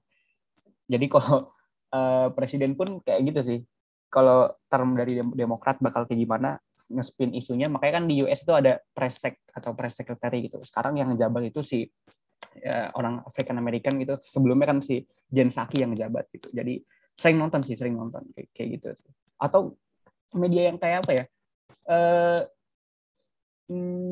Jadi 0.88 1.06
kalau 1.14 1.52
uh, 1.92 2.28
presiden 2.32 2.74
pun 2.80 3.04
kayak 3.04 3.22
gitu 3.28 3.42
sih. 3.44 3.60
Kalau 4.08 4.48
term 4.72 4.96
dari 4.96 5.20
Demokrat 5.20 5.84
bakal 5.84 6.08
kayak 6.08 6.24
gimana 6.24 6.56
ngespin 6.96 7.36
isunya 7.36 7.68
makanya 7.68 8.00
kan 8.00 8.06
di 8.08 8.24
US 8.24 8.40
itu 8.40 8.56
ada 8.56 8.80
press 8.96 9.20
sec 9.20 9.36
atau 9.52 9.76
press 9.76 10.00
secretary 10.00 10.48
gitu. 10.48 10.64
Sekarang 10.64 10.96
yang 10.96 11.12
ngejabat 11.12 11.52
itu 11.52 11.60
si 11.60 11.84
ya, 12.56 12.88
orang 12.96 13.20
African 13.28 13.60
American 13.60 14.00
gitu. 14.00 14.16
Sebelumnya 14.16 14.72
kan 14.72 14.80
si 14.80 15.04
Jen 15.28 15.52
Psaki 15.52 15.84
yang 15.84 15.92
ngejabat 15.92 16.24
gitu. 16.32 16.48
Jadi 16.56 16.80
sering 17.20 17.36
nonton 17.36 17.68
sih 17.68 17.76
sering 17.76 18.00
nonton 18.00 18.24
kayak, 18.32 18.48
kayak 18.56 18.70
gitu. 18.80 18.90
Atau 19.44 19.76
media 20.32 20.72
yang 20.72 20.80
kayak 20.80 21.04
apa 21.04 21.12
ya? 21.12 21.26
Uh, 21.84 22.42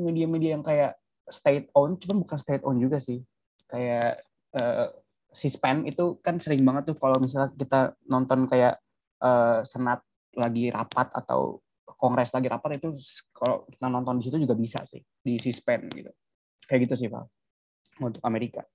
media-media 0.03 0.59
yang 0.59 0.63
kayak 0.63 0.99
state 1.29 1.69
owned, 1.73 1.97
cuma 2.01 2.21
bukan 2.21 2.37
state 2.37 2.63
owned 2.65 2.81
juga 2.81 2.97
sih. 3.01 3.21
Kayak 3.65 4.25
uh, 4.53 4.93
si 5.35 5.51
spam 5.51 5.83
itu 5.83 6.21
kan 6.23 6.39
sering 6.39 6.63
banget 6.63 6.93
tuh 6.93 6.97
kalau 6.97 7.19
misalnya 7.19 7.51
kita 7.57 7.91
nonton 8.07 8.47
kayak 8.47 8.79
uh, 9.19 9.65
senat 9.67 9.99
lagi 10.35 10.71
rapat 10.71 11.11
atau 11.11 11.59
kongres 11.95 12.31
lagi 12.35 12.51
rapat 12.51 12.79
itu 12.79 12.91
kalau 13.31 13.63
kita 13.71 13.87
nonton 13.87 14.19
di 14.19 14.23
situ 14.27 14.37
juga 14.39 14.55
bisa 14.55 14.83
sih 14.87 14.99
di 14.99 15.39
si 15.39 15.51
spam 15.51 15.87
gitu. 15.91 16.11
Kayak 16.65 16.89
gitu 16.89 16.95
sih, 16.97 17.09
Pak. 17.11 17.25
Untuk 18.01 18.21
Amerika. 18.25 18.65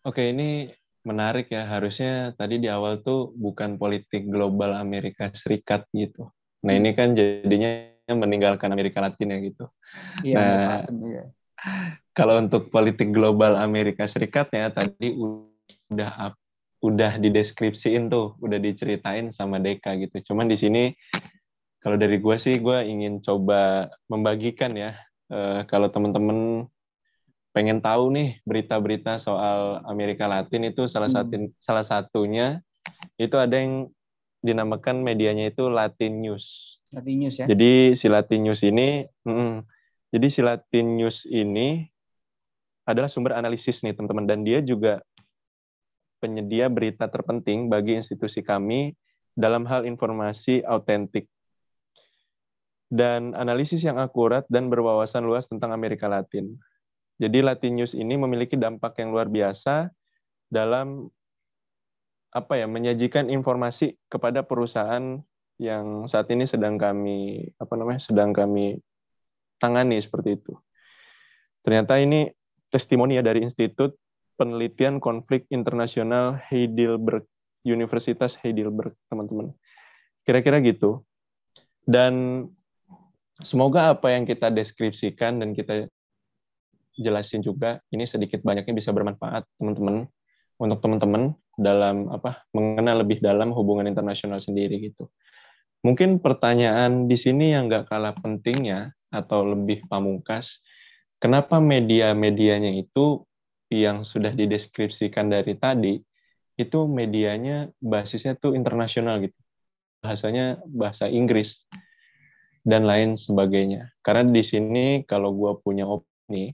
Oke, 0.00 0.32
ini 0.32 0.72
menarik 1.04 1.52
ya. 1.52 1.68
Harusnya 1.68 2.32
tadi 2.36 2.56
di 2.56 2.68
awal 2.72 3.04
tuh 3.04 3.32
bukan 3.36 3.76
politik 3.76 4.28
global 4.28 4.76
Amerika 4.76 5.28
Serikat 5.36 5.84
gitu. 5.92 6.28
Nah 6.66 6.72
ini 6.76 6.90
kan 6.92 7.16
jadinya 7.16 7.88
meninggalkan 8.10 8.70
Amerika 8.74 9.00
Latin 9.00 9.32
ya 9.32 9.38
gitu. 9.40 9.64
Iya, 10.26 10.36
nah, 10.38 10.80
iya. 10.90 11.24
kalau 12.16 12.42
untuk 12.42 12.68
politik 12.74 13.14
global 13.14 13.54
Amerika 13.58 14.10
Serikat 14.10 14.50
ya 14.50 14.70
tadi 14.70 15.14
udah 15.90 16.34
udah 16.80 17.12
dideskripsiin 17.20 18.08
tuh, 18.08 18.34
udah 18.40 18.56
diceritain 18.56 19.30
sama 19.36 19.60
Deka 19.60 19.94
gitu. 20.00 20.32
Cuman 20.32 20.48
di 20.48 20.56
sini 20.56 20.90
kalau 21.80 21.96
dari 21.96 22.20
gue 22.20 22.36
sih 22.36 22.60
gue 22.60 22.78
ingin 22.84 23.24
coba 23.24 23.88
membagikan 24.08 24.76
ya 24.76 24.96
uh, 25.32 25.64
kalau 25.64 25.88
temen-temen 25.88 26.68
pengen 27.50 27.82
tahu 27.82 28.14
nih 28.14 28.38
berita-berita 28.46 29.18
soal 29.18 29.82
Amerika 29.88 30.30
Latin 30.30 30.70
itu 30.70 30.86
salah 30.86 31.10
satu 31.10 31.34
hmm. 31.34 31.50
salah 31.58 31.82
satunya 31.82 32.62
itu 33.18 33.34
ada 33.34 33.58
yang 33.58 33.90
dinamakan 34.40 35.04
medianya 35.04 35.52
itu 35.52 35.68
Latin 35.68 36.24
News. 36.24 36.76
Latin 36.96 37.16
News 37.20 37.36
ya. 37.38 37.46
Jadi 37.46 37.94
si 37.94 38.06
Latin 38.08 38.40
News 38.44 38.60
ini, 38.64 39.04
mm, 39.24 39.56
jadi 40.10 40.26
si 40.32 40.40
Latin 40.42 40.86
News 40.98 41.28
ini 41.28 41.86
adalah 42.88 43.06
sumber 43.06 43.38
analisis 43.38 43.84
nih 43.86 43.94
teman-teman 43.94 44.26
dan 44.26 44.42
dia 44.42 44.58
juga 44.64 44.98
penyedia 46.18 46.66
berita 46.68 47.06
terpenting 47.06 47.70
bagi 47.70 47.96
institusi 47.96 48.42
kami 48.42 48.92
dalam 49.38 49.64
hal 49.64 49.86
informasi 49.86 50.66
autentik 50.66 51.30
dan 52.90 53.38
analisis 53.38 53.80
yang 53.86 54.02
akurat 54.02 54.42
dan 54.50 54.66
berwawasan 54.66 55.22
luas 55.22 55.46
tentang 55.46 55.70
Amerika 55.70 56.10
Latin. 56.10 56.58
Jadi 57.22 57.38
Latin 57.38 57.78
News 57.78 57.94
ini 57.94 58.18
memiliki 58.18 58.58
dampak 58.58 58.98
yang 58.98 59.14
luar 59.14 59.30
biasa 59.30 59.92
dalam 60.50 61.06
apa 62.30 62.58
ya 62.58 62.66
menyajikan 62.70 63.26
informasi 63.26 63.98
kepada 64.06 64.46
perusahaan 64.46 65.18
yang 65.60 66.06
saat 66.06 66.30
ini 66.32 66.46
sedang 66.46 66.80
kami 66.80 67.50
apa 67.60 67.74
namanya 67.76 68.00
sedang 68.00 68.30
kami 68.32 68.80
tangani 69.60 70.00
seperti 70.00 70.40
itu. 70.40 70.56
Ternyata 71.60 72.00
ini 72.00 72.30
testimoni 72.72 73.20
ya 73.20 73.22
dari 73.26 73.44
Institut 73.44 73.98
Penelitian 74.40 75.02
Konflik 75.02 75.44
Internasional 75.52 76.40
Heidelberg 76.48 77.28
Universitas 77.68 78.40
Heidelberg 78.40 78.96
teman-teman. 79.12 79.52
Kira-kira 80.24 80.64
gitu. 80.64 81.04
Dan 81.84 82.46
semoga 83.44 83.92
apa 83.92 84.16
yang 84.16 84.24
kita 84.24 84.48
deskripsikan 84.48 85.44
dan 85.44 85.52
kita 85.52 85.90
jelasin 86.96 87.44
juga 87.44 87.84
ini 87.92 88.08
sedikit 88.08 88.40
banyaknya 88.40 88.72
bisa 88.76 88.92
bermanfaat 88.92 89.44
teman-teman 89.60 90.08
untuk 90.60 90.84
teman-teman 90.84 91.32
dalam 91.56 92.12
apa 92.12 92.44
mengenal 92.52 93.00
lebih 93.00 93.24
dalam 93.24 93.50
hubungan 93.56 93.88
internasional 93.88 94.44
sendiri 94.44 94.76
gitu. 94.92 95.08
Mungkin 95.80 96.20
pertanyaan 96.20 97.08
di 97.08 97.16
sini 97.16 97.56
yang 97.56 97.72
nggak 97.72 97.88
kalah 97.88 98.12
pentingnya 98.20 98.92
atau 99.08 99.48
lebih 99.48 99.88
pamungkas, 99.88 100.60
kenapa 101.16 101.56
media-medianya 101.56 102.76
itu 102.76 103.24
yang 103.72 104.04
sudah 104.04 104.36
dideskripsikan 104.36 105.32
dari 105.32 105.56
tadi, 105.56 105.96
itu 106.60 106.78
medianya 106.84 107.72
basisnya 107.80 108.36
tuh 108.36 108.52
internasional 108.52 109.24
gitu. 109.24 109.40
Bahasanya 110.04 110.60
bahasa 110.68 111.08
Inggris 111.08 111.64
dan 112.60 112.84
lain 112.84 113.16
sebagainya. 113.16 113.88
Karena 114.04 114.28
di 114.28 114.44
sini 114.44 115.00
kalau 115.08 115.32
gue 115.32 115.52
punya 115.64 115.88
opini, 115.88 116.52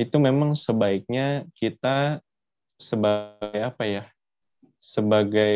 itu 0.00 0.16
memang 0.16 0.56
sebaiknya 0.56 1.44
kita 1.60 2.24
sebagai 2.82 3.62
apa 3.62 3.82
ya, 3.86 4.04
sebagai 4.82 5.54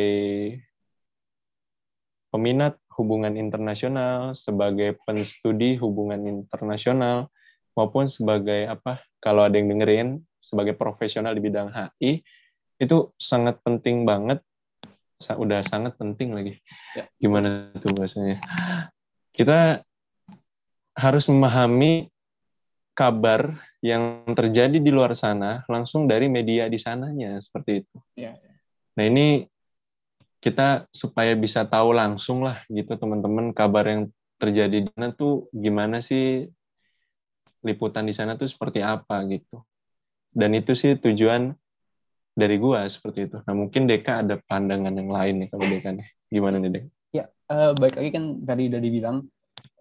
peminat 2.31 2.79
hubungan 2.95 3.35
internasional, 3.35 4.39
sebagai 4.39 4.95
penstudi 5.03 5.75
hubungan 5.83 6.23
internasional, 6.31 7.27
maupun 7.75 8.07
sebagai 8.07 8.71
apa 8.71 9.03
kalau 9.19 9.43
ada 9.43 9.59
yang 9.59 9.75
dengerin 9.75 10.23
sebagai 10.39 10.79
profesional 10.79 11.35
di 11.35 11.43
bidang 11.43 11.75
HI 11.75 12.23
itu 12.79 13.11
sangat 13.19 13.59
penting 13.67 14.07
banget. 14.07 14.41
Udah 15.27 15.65
sangat 15.65 15.97
penting 15.99 16.37
lagi. 16.37 16.61
Ya. 16.95 17.09
gimana 17.21 17.73
tuh 17.81 17.93
bahasanya? 17.93 18.41
Kita 19.33 19.85
harus 20.97 21.25
memahami 21.29 22.09
kabar 22.97 23.61
yang 23.87 24.27
terjadi 24.35 24.83
di 24.83 24.91
luar 24.91 25.15
sana 25.15 25.63
langsung 25.71 26.11
dari 26.11 26.27
media 26.27 26.67
di 26.67 26.83
sananya 26.83 27.39
seperti 27.39 27.87
itu 27.87 27.97
ya. 28.19 28.35
nah 28.99 29.05
ini 29.07 29.47
kita 30.43 30.91
supaya 30.91 31.35
bisa 31.39 31.67
tahu 31.67 31.95
langsung 31.95 32.43
lah 32.43 32.63
gitu 32.71 32.99
teman-teman 32.99 33.55
kabar 33.55 33.87
yang 33.87 34.03
terjadi 34.37 34.85
di 34.85 34.91
sana 34.93 35.11
tuh 35.17 35.49
gimana 35.51 36.05
sih 36.05 36.47
liputan 37.67 38.07
di 38.07 38.15
sana 38.15 38.39
tuh 38.39 38.47
seperti 38.47 38.79
apa 38.85 39.27
gitu. 39.27 39.65
Dan 40.31 40.55
itu 40.55 40.79
sih 40.79 40.95
tujuan 41.01 41.51
dari 42.37 42.57
gua 42.63 42.87
seperti 42.87 43.27
itu. 43.27 43.37
Nah 43.43 43.55
mungkin 43.57 43.91
Deka 43.91 44.23
ada 44.23 44.39
pandangan 44.47 44.95
yang 44.95 45.11
lain 45.11 45.35
nih 45.43 45.49
kalau 45.51 45.67
Deka 45.67 45.91
nih. 45.97 46.07
Gimana 46.31 46.57
nih 46.63 46.71
Deka? 46.71 46.89
Ya, 47.11 47.25
uh, 47.51 47.73
baik 47.75 47.97
lagi 47.99 48.11
kan 48.15 48.25
tadi 48.45 48.69
udah 48.69 48.81
dibilang 48.81 49.17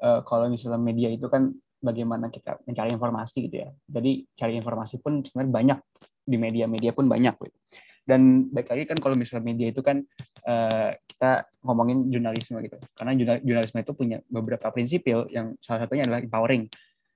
uh, 0.01 0.25
kalau 0.25 0.49
misalnya 0.49 0.79
media 0.79 1.11
itu 1.11 1.27
kan 1.27 1.51
bagaimana 1.85 2.33
kita 2.33 2.57
mencari 2.65 2.89
informasi 2.89 3.37
gitu 3.45 3.61
ya. 3.61 3.69
Jadi 3.85 4.25
cari 4.33 4.57
informasi 4.57 4.99
pun 5.05 5.21
sebenarnya 5.21 5.53
banyak 5.53 5.79
di 6.25 6.37
media-media 6.41 6.91
pun 6.97 7.05
banyak 7.05 7.37
gitu 7.37 7.57
dan 8.05 8.53
baik 8.53 8.69
lagi 8.69 8.83
kan 8.85 8.97
kalau 9.01 9.17
misalnya 9.17 9.49
media 9.49 9.73
itu 9.73 9.81
kan 9.81 10.05
uh, 10.45 10.93
kita 11.09 11.49
ngomongin 11.65 12.05
jurnalisme 12.13 12.61
gitu. 12.61 12.77
Karena 12.93 13.17
jurnalisme 13.17 13.81
itu 13.81 13.93
punya 13.97 14.21
beberapa 14.29 14.69
prinsipil 14.69 15.25
yang 15.33 15.57
salah 15.57 15.89
satunya 15.89 16.05
adalah 16.05 16.21
empowering. 16.21 16.69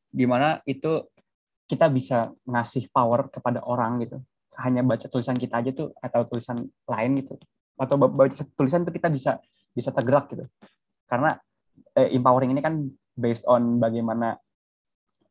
Gimana 0.09 0.65
itu 0.65 1.05
kita 1.69 1.93
bisa 1.93 2.33
ngasih 2.49 2.89
power 2.89 3.29
kepada 3.29 3.61
orang 3.61 4.01
gitu. 4.01 4.17
Hanya 4.57 4.81
baca 4.81 5.05
tulisan 5.05 5.37
kita 5.37 5.61
aja 5.61 5.71
tuh 5.77 5.93
atau 6.01 6.25
tulisan 6.25 6.65
lain 6.89 7.11
gitu. 7.21 7.37
Atau 7.77 7.95
baca 8.01 8.33
tulisan 8.57 8.81
tuh 8.81 8.91
kita 8.91 9.13
bisa 9.13 9.37
bisa 9.69 9.93
tergerak 9.93 10.33
gitu. 10.33 10.49
Karena 11.05 11.37
eh, 11.93 12.09
empowering 12.17 12.57
ini 12.57 12.65
kan 12.65 12.81
based 13.13 13.45
on 13.45 13.77
bagaimana 13.77 14.41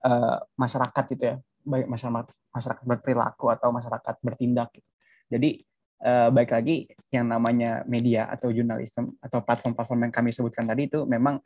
uh, 0.05 0.39
masyarakat 0.59 1.05
gitu 1.15 1.25
ya 1.25 1.37
baik 1.69 1.87
masyarakat 1.91 2.33
masyarakat 2.55 2.85
berperilaku 2.85 3.53
atau 3.53 3.69
masyarakat 3.71 4.15
bertindak 4.25 4.73
gitu. 4.73 4.91
Jadi 5.29 5.51
uh, 6.03 6.29
baik 6.33 6.51
lagi 6.55 6.89
yang 7.13 7.29
namanya 7.29 7.85
media 7.85 8.27
atau 8.33 8.49
jurnalisme 8.49 9.15
atau 9.21 9.45
platform-platform 9.45 10.09
yang 10.09 10.15
kami 10.15 10.33
sebutkan 10.33 10.65
tadi 10.65 10.89
itu 10.89 11.05
memang 11.05 11.39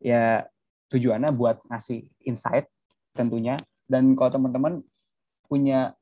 ya 0.00 0.44
tujuannya 0.92 1.32
buat 1.32 1.64
ngasih 1.70 2.04
insight 2.28 2.68
tentunya 3.16 3.62
dan 3.88 4.14
kalau 4.14 4.36
teman-teman 4.36 4.84
punya 5.48 5.96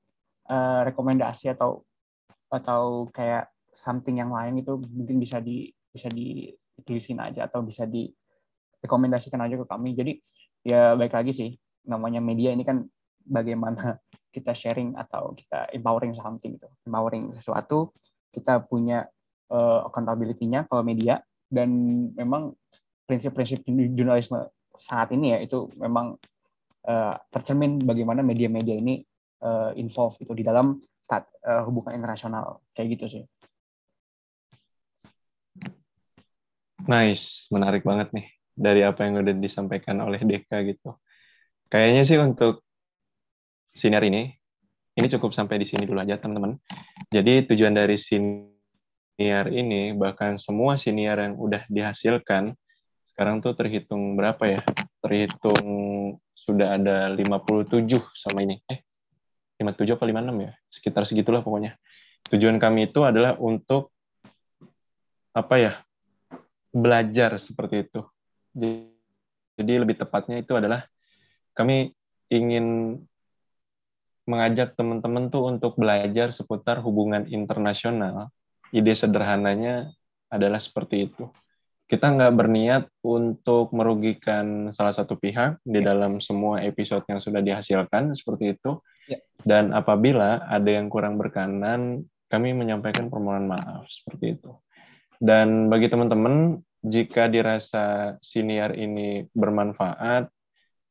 uh, 0.50 0.80
rekomendasi 0.84 1.54
atau 1.54 1.86
atau 2.48 3.08
kayak 3.12 3.48
something 3.72 4.18
yang 4.18 4.32
lain 4.32 4.60
itu 4.60 4.80
mungkin 4.92 5.20
bisa 5.20 5.38
di 5.38 5.68
bisa 5.92 6.08
ditulisin 6.08 7.20
aja 7.20 7.48
atau 7.48 7.60
bisa 7.64 7.84
direkomendasikan 7.84 9.40
aja 9.40 9.56
ke 9.56 9.66
kami. 9.68 9.92
Jadi 9.96 10.12
ya 10.64 10.96
baik 10.96 11.14
lagi 11.16 11.32
sih 11.32 11.50
namanya 11.86 12.18
media 12.18 12.50
ini 12.50 12.64
kan 12.66 12.86
bagaimana 13.28 14.00
kita 14.32 14.56
sharing 14.56 14.96
atau 14.96 15.36
kita 15.36 15.68
empowering 15.76 16.16
something 16.16 16.56
gitu 16.56 16.68
empowering 16.88 17.30
sesuatu 17.32 17.92
kita 18.32 18.64
punya 18.64 19.08
uh, 19.52 19.88
accountability-nya 19.88 20.68
kalau 20.68 20.84
media 20.84 21.20
dan 21.48 21.68
memang 22.12 22.52
prinsip-prinsip 23.08 23.64
jurnalisme 23.96 24.48
saat 24.76 25.10
ini 25.16 25.32
ya 25.34 25.38
itu 25.40 25.72
memang 25.80 26.20
uh, 26.86 27.14
tercermin 27.32 27.82
bagaimana 27.82 28.20
media-media 28.20 28.76
ini 28.76 29.00
uh, 29.42 29.72
involve 29.74 30.14
itu 30.20 30.32
di 30.36 30.44
dalam 30.44 30.76
stat, 31.00 31.26
uh, 31.42 31.64
hubungan 31.64 31.96
internasional 31.96 32.60
kayak 32.76 33.00
gitu 33.00 33.06
sih. 33.08 33.24
Nice, 36.88 37.48
menarik 37.52 37.84
banget 37.84 38.12
nih 38.14 38.26
dari 38.54 38.80
apa 38.86 39.04
yang 39.04 39.20
udah 39.20 39.34
disampaikan 39.36 39.98
oleh 40.04 40.20
Deka 40.22 40.62
gitu. 40.64 40.96
Kayaknya 41.68 42.02
sih 42.08 42.18
untuk 42.20 42.64
senior 43.76 44.04
ini, 44.08 44.32
ini 44.96 45.06
cukup 45.12 45.36
sampai 45.36 45.60
di 45.60 45.66
sini 45.68 45.84
dulu 45.84 46.00
aja 46.00 46.16
teman-teman. 46.16 46.56
Jadi 47.12 47.48
tujuan 47.52 47.76
dari 47.76 48.00
senior 48.00 49.46
ini, 49.52 49.92
bahkan 49.92 50.40
semua 50.40 50.80
senior 50.80 51.20
yang 51.20 51.36
udah 51.36 51.68
dihasilkan, 51.68 52.56
sekarang 53.12 53.44
tuh 53.44 53.52
terhitung 53.52 54.16
berapa 54.16 54.42
ya? 54.48 54.60
Terhitung 55.04 55.60
sudah 56.32 56.80
ada 56.80 57.12
57 57.12 58.00
sama 58.16 58.42
ini. 58.42 58.58
Eh, 58.66 58.80
57 59.60 59.94
apa 59.94 60.04
56 60.08 60.46
ya? 60.48 60.52
Sekitar 60.72 61.02
segitulah 61.04 61.44
pokoknya. 61.44 61.76
Tujuan 62.32 62.56
kami 62.56 62.88
itu 62.88 63.04
adalah 63.04 63.36
untuk 63.36 63.92
apa 65.36 65.56
ya? 65.60 65.72
belajar 66.72 67.40
seperti 67.40 67.88
itu. 67.88 68.00
Jadi 69.58 69.72
lebih 69.74 69.98
tepatnya 69.98 70.40
itu 70.40 70.54
adalah 70.54 70.84
kami 71.58 71.90
ingin 72.30 72.94
mengajak 74.28 74.76
teman-teman 74.78 75.32
tuh 75.32 75.50
untuk 75.50 75.74
belajar 75.74 76.30
seputar 76.30 76.78
hubungan 76.84 77.26
internasional. 77.26 78.30
Ide 78.70 78.94
sederhananya 78.94 79.90
adalah 80.28 80.60
seperti 80.60 81.10
itu. 81.10 81.26
Kita 81.88 82.12
nggak 82.12 82.36
berniat 82.36 82.84
untuk 83.00 83.72
merugikan 83.72 84.76
salah 84.76 84.92
satu 84.92 85.16
pihak 85.16 85.56
di 85.64 85.80
ya. 85.80 85.96
dalam 85.96 86.20
semua 86.20 86.60
episode 86.60 87.02
yang 87.08 87.16
sudah 87.18 87.40
dihasilkan 87.40 88.12
seperti 88.12 88.60
itu. 88.60 88.76
Ya. 89.08 89.24
Dan 89.40 89.72
apabila 89.72 90.44
ada 90.44 90.68
yang 90.68 90.92
kurang 90.92 91.16
berkenan, 91.16 92.04
kami 92.28 92.52
menyampaikan 92.52 93.08
permohonan 93.08 93.48
maaf 93.48 93.88
seperti 93.88 94.36
itu. 94.36 94.52
Dan 95.16 95.72
bagi 95.72 95.88
teman-teman, 95.88 96.60
jika 96.84 97.32
dirasa 97.32 98.20
siniar 98.20 98.76
ini 98.76 99.24
bermanfaat, 99.32 100.28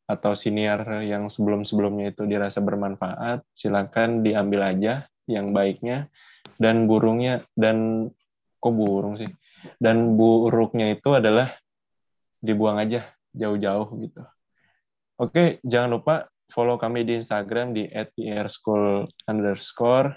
atau 0.08 0.34
senior 0.34 1.04
yang 1.04 1.28
sebelum-sebelumnya 1.28 2.16
itu 2.16 2.24
dirasa 2.24 2.64
bermanfaat, 2.64 3.44
silakan 3.52 4.24
diambil 4.24 4.72
aja 4.72 5.06
yang 5.28 5.52
baiknya 5.52 6.08
dan 6.56 6.88
burungnya 6.88 7.44
dan 7.54 8.10
kok 8.58 8.74
burung 8.74 9.20
sih? 9.20 9.30
Dan 9.78 10.16
buruknya 10.16 10.96
itu 10.96 11.12
adalah 11.12 11.52
dibuang 12.40 12.80
aja 12.80 13.12
jauh-jauh 13.36 13.88
gitu. 14.02 14.24
Oke, 15.20 15.60
jangan 15.68 16.00
lupa 16.00 16.32
follow 16.50 16.80
kami 16.80 17.04
di 17.04 17.20
Instagram 17.20 17.76
di 17.76 17.86
@school 18.48 19.12
underscore 19.28 20.16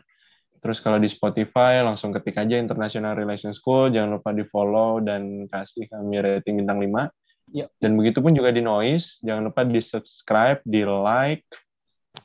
Terus 0.61 0.79
kalau 0.85 1.01
di 1.01 1.09
Spotify 1.09 1.81
langsung 1.81 2.13
ketik 2.13 2.37
aja 2.37 2.61
International 2.61 3.17
Relations 3.17 3.57
School, 3.57 3.89
jangan 3.89 4.21
lupa 4.21 4.37
di 4.37 4.45
follow 4.45 5.01
dan 5.01 5.49
kasih 5.49 5.89
kami 5.89 6.21
rating 6.21 6.61
bintang 6.61 6.85
5. 6.85 7.09
Yuk. 7.51 7.69
Dan 7.83 7.99
begitu 7.99 8.23
pun 8.23 8.31
juga 8.31 8.55
di 8.55 8.63
Noise, 8.63 9.19
jangan 9.27 9.51
lupa 9.51 9.67
di 9.67 9.83
subscribe, 9.83 10.63
di 10.63 10.87
like, 10.87 11.47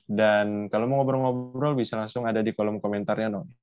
dan 0.06 0.70
kalau 0.70 0.86
mau 0.86 1.02
ngobrol-ngobrol 1.02 1.74
bisa 1.74 1.98
langsung 1.98 2.30
ada 2.30 2.46
di 2.46 2.54
kolom 2.54 2.78
komentarnya 2.78 3.34
Noise. 3.34 3.58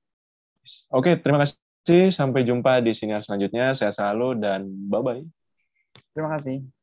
Oke, 0.91 1.19
terima 1.19 1.43
kasih. 1.43 2.15
Sampai 2.15 2.47
jumpa 2.47 2.79
di 2.79 2.95
sini 2.95 3.19
selanjutnya. 3.23 3.75
Saya 3.75 3.91
selalu 3.91 4.39
dan 4.39 4.67
bye-bye. 4.67 5.23
Terima 6.15 6.39
kasih. 6.39 6.82